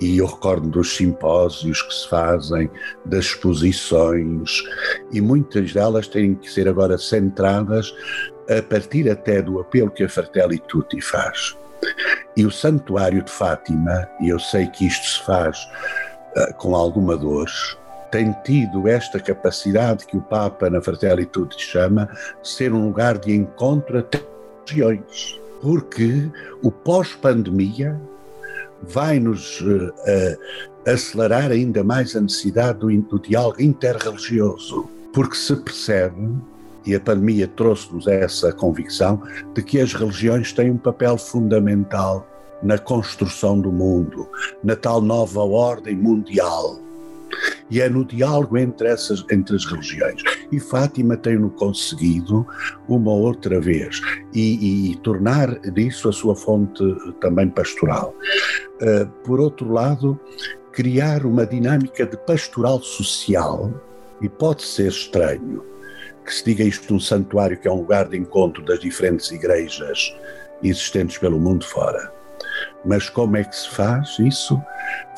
E 0.00 0.18
eu 0.18 0.26
recordo 0.26 0.68
dos 0.68 0.96
simpósios 0.96 1.82
que 1.82 1.92
se 1.92 2.08
fazem, 2.08 2.70
das 3.04 3.26
exposições, 3.26 4.62
e 5.12 5.20
muitas 5.20 5.72
delas 5.72 6.06
têm 6.06 6.36
que 6.36 6.50
ser 6.50 6.68
agora 6.68 6.96
centradas 6.96 7.92
a 8.48 8.62
partir 8.62 9.10
até 9.10 9.42
do 9.42 9.60
apelo 9.60 9.90
que 9.90 10.04
a 10.04 10.08
Fratelli 10.08 10.60
Tutti 10.68 11.00
faz. 11.00 11.56
E 12.36 12.46
o 12.46 12.50
Santuário 12.50 13.22
de 13.24 13.30
Fátima, 13.30 14.08
e 14.20 14.28
eu 14.28 14.38
sei 14.38 14.68
que 14.68 14.86
isto 14.86 15.04
se 15.04 15.26
faz 15.26 15.58
com 16.56 16.74
alguma 16.74 17.16
dor, 17.16 17.48
tem 18.10 18.34
tido 18.44 18.88
esta 18.88 19.20
capacidade 19.20 20.06
que 20.06 20.16
o 20.16 20.22
Papa 20.22 20.70
na 20.70 20.80
Fratelli 20.80 21.26
Tutti 21.26 21.60
chama 21.62 22.08
de 22.42 22.48
ser 22.48 22.72
um 22.72 22.86
lugar 22.86 23.18
de 23.18 23.34
encontro 23.34 23.98
até 23.98 24.20
regiões. 24.66 25.38
Porque 25.60 26.30
o 26.62 26.70
pós-pandemia 26.70 28.00
vai 28.82 29.18
nos 29.18 29.60
uh, 29.60 29.88
uh, 29.88 30.90
acelerar 30.90 31.50
ainda 31.50 31.82
mais 31.82 32.14
a 32.14 32.20
necessidade 32.20 32.78
do, 32.78 33.02
do 33.02 33.18
diálogo 33.18 33.60
interreligioso, 33.60 34.88
porque 35.12 35.36
se 35.36 35.56
percebe 35.56 36.36
e 36.86 36.94
a 36.94 37.00
pandemia 37.00 37.48
trouxe-nos 37.48 38.06
essa 38.06 38.52
convicção 38.52 39.22
de 39.52 39.62
que 39.62 39.80
as 39.80 39.92
religiões 39.92 40.52
têm 40.52 40.70
um 40.70 40.78
papel 40.78 41.18
fundamental 41.18 42.26
na 42.62 42.78
construção 42.78 43.60
do 43.60 43.70
mundo, 43.70 44.28
na 44.62 44.76
tal 44.76 45.00
nova 45.00 45.40
ordem 45.40 45.96
mundial. 45.96 46.78
E 47.70 47.80
é 47.80 47.88
no 47.88 48.04
diálogo 48.04 48.56
entre, 48.56 48.88
essas, 48.88 49.24
entre 49.30 49.54
as 49.54 49.64
religiões. 49.66 50.22
E 50.50 50.58
Fátima 50.58 51.16
tem-no 51.16 51.50
conseguido 51.50 52.46
uma 52.88 53.12
outra 53.12 53.60
vez 53.60 54.00
e, 54.32 54.92
e, 54.92 54.96
tornar 55.00 55.58
disso 55.60 56.08
a 56.08 56.12
sua 56.12 56.34
fonte 56.34 56.82
também 57.20 57.48
pastoral. 57.48 58.14
Uh, 58.80 59.06
por 59.24 59.38
outro 59.38 59.70
lado, 59.70 60.18
criar 60.72 61.26
uma 61.26 61.44
dinâmica 61.44 62.06
de 62.06 62.16
pastoral 62.16 62.80
social, 62.80 63.70
e 64.20 64.28
pode 64.28 64.62
ser 64.62 64.88
estranho 64.88 65.64
que 66.24 66.34
se 66.34 66.44
diga 66.44 66.64
isto 66.64 66.92
num 66.92 67.00
santuário 67.00 67.58
que 67.58 67.66
é 67.66 67.70
um 67.70 67.76
lugar 67.76 68.08
de 68.08 68.16
encontro 68.16 68.62
das 68.64 68.80
diferentes 68.80 69.30
igrejas 69.30 70.14
existentes 70.62 71.16
pelo 71.18 71.38
mundo 71.38 71.64
fora. 71.64 72.12
Mas 72.88 73.08
como 73.08 73.36
é 73.36 73.44
que 73.44 73.54
se 73.54 73.68
faz 73.70 74.18
isso? 74.18 74.60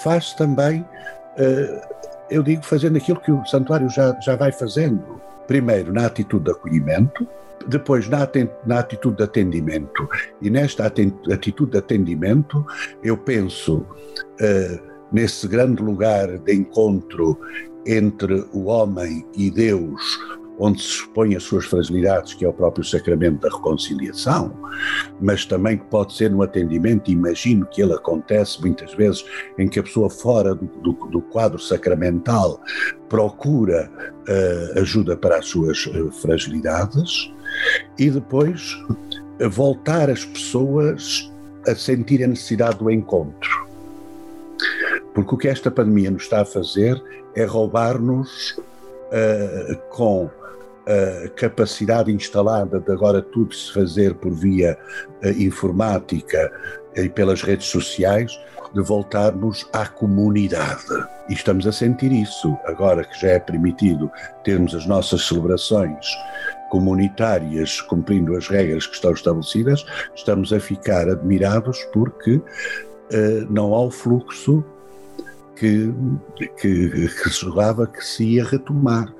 Faz 0.02 0.34
também 0.34 0.80
uh, 0.80 2.00
eu 2.30 2.42
digo 2.42 2.64
fazendo 2.64 2.96
aquilo 2.96 3.20
que 3.20 3.32
o 3.32 3.44
santuário 3.44 3.88
já, 3.90 4.18
já 4.20 4.36
vai 4.36 4.52
fazendo. 4.52 5.20
Primeiro, 5.46 5.92
na 5.92 6.06
atitude 6.06 6.44
de 6.44 6.50
acolhimento, 6.52 7.26
depois 7.66 8.08
na, 8.08 8.28
na 8.64 8.78
atitude 8.78 9.16
de 9.16 9.24
atendimento. 9.24 10.08
E 10.40 10.48
nesta 10.48 10.86
atitude 10.86 11.72
de 11.72 11.78
atendimento, 11.78 12.64
eu 13.02 13.16
penso 13.16 13.78
uh, 13.78 14.90
nesse 15.12 15.48
grande 15.48 15.82
lugar 15.82 16.38
de 16.38 16.54
encontro 16.54 17.38
entre 17.84 18.46
o 18.52 18.66
homem 18.66 19.26
e 19.36 19.50
Deus, 19.50 20.18
onde 20.60 20.82
se 20.82 20.88
expõe 20.88 21.34
as 21.34 21.42
suas 21.42 21.64
fragilidades, 21.64 22.34
que 22.34 22.44
é 22.44 22.48
o 22.48 22.52
próprio 22.52 22.84
sacramento 22.84 23.40
da 23.40 23.48
reconciliação, 23.48 24.52
mas 25.18 25.46
também 25.46 25.78
que 25.78 25.84
pode 25.86 26.12
ser 26.14 26.30
no 26.30 26.42
atendimento, 26.42 27.10
imagino 27.10 27.66
que 27.66 27.80
ele 27.82 27.94
acontece 27.94 28.60
muitas 28.60 28.92
vezes 28.94 29.24
em 29.58 29.66
que 29.66 29.80
a 29.80 29.82
pessoa 29.82 30.10
fora 30.10 30.54
do, 30.54 30.66
do, 30.66 30.92
do 30.92 31.22
quadro 31.22 31.58
sacramental 31.58 32.60
procura 33.08 33.90
uh, 34.28 34.78
ajuda 34.78 35.16
para 35.16 35.38
as 35.38 35.46
suas 35.46 35.86
uh, 35.86 36.12
fragilidades 36.12 37.32
e 37.98 38.10
depois 38.10 38.74
uh, 39.40 39.48
voltar 39.48 40.10
as 40.10 40.26
pessoas 40.26 41.32
a 41.66 41.74
sentir 41.74 42.22
a 42.22 42.26
necessidade 42.26 42.78
do 42.78 42.90
encontro. 42.90 43.66
Porque 45.14 45.34
o 45.34 45.38
que 45.38 45.48
esta 45.48 45.70
pandemia 45.70 46.10
nos 46.10 46.22
está 46.22 46.42
a 46.42 46.44
fazer 46.44 47.02
é 47.34 47.44
roubar-nos 47.44 48.58
uh, 48.58 49.76
com 49.88 50.30
a 50.90 51.28
capacidade 51.30 52.12
instalada 52.12 52.80
de 52.80 52.92
agora 52.92 53.22
tudo 53.22 53.54
se 53.54 53.72
fazer 53.72 54.14
por 54.14 54.32
via 54.32 54.76
eh, 55.22 55.32
informática 55.32 56.50
e 56.96 57.08
pelas 57.08 57.42
redes 57.42 57.66
sociais, 57.66 58.32
de 58.74 58.82
voltarmos 58.82 59.68
à 59.72 59.86
comunidade. 59.86 60.84
E 61.28 61.32
estamos 61.32 61.66
a 61.66 61.72
sentir 61.72 62.12
isso, 62.12 62.56
agora 62.64 63.04
que 63.04 63.20
já 63.20 63.28
é 63.28 63.38
permitido 63.38 64.10
termos 64.44 64.74
as 64.74 64.86
nossas 64.86 65.26
celebrações 65.26 66.06
comunitárias 66.70 67.80
cumprindo 67.82 68.36
as 68.36 68.48
regras 68.48 68.86
que 68.86 68.94
estão 68.94 69.12
estabelecidas, 69.12 69.84
estamos 70.14 70.52
a 70.52 70.60
ficar 70.60 71.08
admirados 71.08 71.82
porque 71.92 72.36
uh, 72.36 72.42
não 73.50 73.74
há 73.74 73.82
o 73.82 73.90
fluxo 73.90 74.64
que, 75.60 75.92
que, 76.58 76.88
que 76.88 77.28
julgava 77.28 77.86
que 77.86 78.02
se 78.02 78.24
ia 78.24 78.44
retomar. 78.44 79.14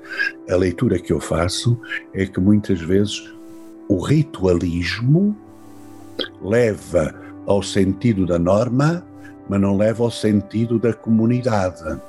A 0.49 0.55
leitura 0.55 0.97
que 0.97 1.13
eu 1.13 1.19
faço 1.19 1.79
é 2.15 2.25
que 2.25 2.39
muitas 2.39 2.81
vezes 2.81 3.31
o 3.87 3.99
ritualismo 4.03 5.37
leva 6.41 7.13
ao 7.45 7.61
sentido 7.61 8.25
da 8.25 8.39
norma, 8.39 9.05
mas 9.47 9.61
não 9.61 9.77
leva 9.77 10.03
ao 10.03 10.09
sentido 10.09 10.79
da 10.79 10.93
comunidade. 10.93 12.01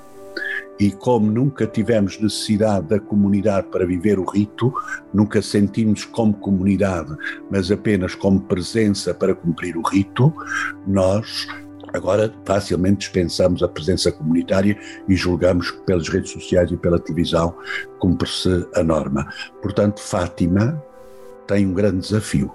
e 0.81 0.91
como 0.91 1.31
nunca 1.31 1.67
tivemos 1.67 2.19
necessidade 2.19 2.89
da 2.89 2.99
comunidade 2.99 3.69
para 3.69 3.87
viver 3.87 4.19
o 4.19 4.25
rito, 4.25 4.73
nunca 5.13 5.43
sentimos 5.43 6.07
como 6.07 6.33
comunidade, 6.33 7.15
mas 7.51 7.71
apenas 7.71 8.15
como 8.15 8.41
presença 8.41 9.13
para 9.13 9.35
cumprir 9.35 9.77
o 9.77 9.83
rito, 9.83 10.33
nós 10.87 11.47
Agora, 11.93 12.33
facilmente 12.45 13.01
dispensamos 13.01 13.63
a 13.63 13.69
presença 13.69 14.11
comunitária 14.11 14.79
e 15.09 15.15
julgamos 15.15 15.71
pelas 15.87 16.09
redes 16.09 16.31
sociais 16.31 16.71
e 16.71 16.77
pela 16.77 16.99
televisão 16.99 17.55
cumpre-se 17.99 18.67
a 18.75 18.83
norma. 18.83 19.31
Portanto, 19.61 20.01
Fátima 20.01 20.83
tem 21.47 21.67
um 21.67 21.75
grande 21.75 21.99
desafio. 21.99 22.53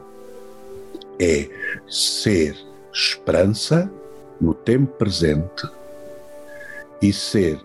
É 1.19 1.47
ser 1.89 2.57
esperança 2.91 3.91
no 4.41 4.53
tempo 4.53 4.91
presente 4.97 5.67
e 7.01 7.13
ser 7.13 7.59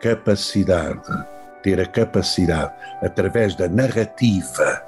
capacidade, 0.00 1.26
ter 1.62 1.80
a 1.80 1.86
capacidade, 1.86 2.72
através 3.02 3.54
da 3.54 3.68
narrativa, 3.68 4.87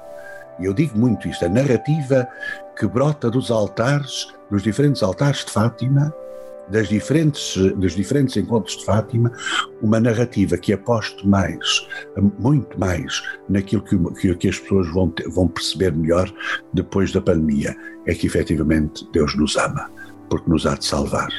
e 0.59 0.65
eu 0.65 0.73
digo 0.73 0.97
muito 0.97 1.27
isto, 1.27 1.45
a 1.45 1.49
narrativa 1.49 2.27
que 2.77 2.87
brota 2.87 3.29
dos 3.29 3.51
altares, 3.51 4.27
dos 4.49 4.63
diferentes 4.63 5.03
altares 5.03 5.45
de 5.45 5.51
Fátima, 5.51 6.13
das 6.67 6.87
diferentes, 6.87 7.55
dos 7.75 7.95
diferentes 7.95 8.35
encontros 8.37 8.77
de 8.77 8.85
Fátima, 8.85 9.31
uma 9.81 9.99
narrativa 9.99 10.57
que 10.57 10.73
aposte 10.73 11.27
mais, 11.27 11.87
muito 12.39 12.79
mais, 12.79 13.21
naquilo 13.49 13.83
que, 13.83 14.35
que 14.35 14.47
as 14.47 14.57
pessoas 14.57 14.89
vão, 14.91 15.09
ter, 15.09 15.27
vão 15.29 15.47
perceber 15.47 15.91
melhor 15.91 16.31
depois 16.73 17.11
da 17.11 17.21
pandemia, 17.21 17.75
é 18.05 18.13
que 18.13 18.27
efetivamente 18.27 19.07
Deus 19.11 19.35
nos 19.35 19.55
ama, 19.57 19.89
porque 20.29 20.49
nos 20.49 20.65
há 20.65 20.75
de 20.75 20.85
salvar. 20.85 21.29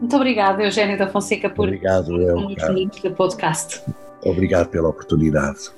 Muito 0.00 0.14
obrigada, 0.14 0.62
Eugênio 0.62 0.98
da 0.98 1.08
Fonseca, 1.08 1.48
por 1.48 1.68
Obrigado, 1.68 2.20
eu, 2.20 2.36
podcast. 3.16 3.82
Obrigado 4.22 4.68
pela 4.68 4.88
oportunidade. 4.88 5.70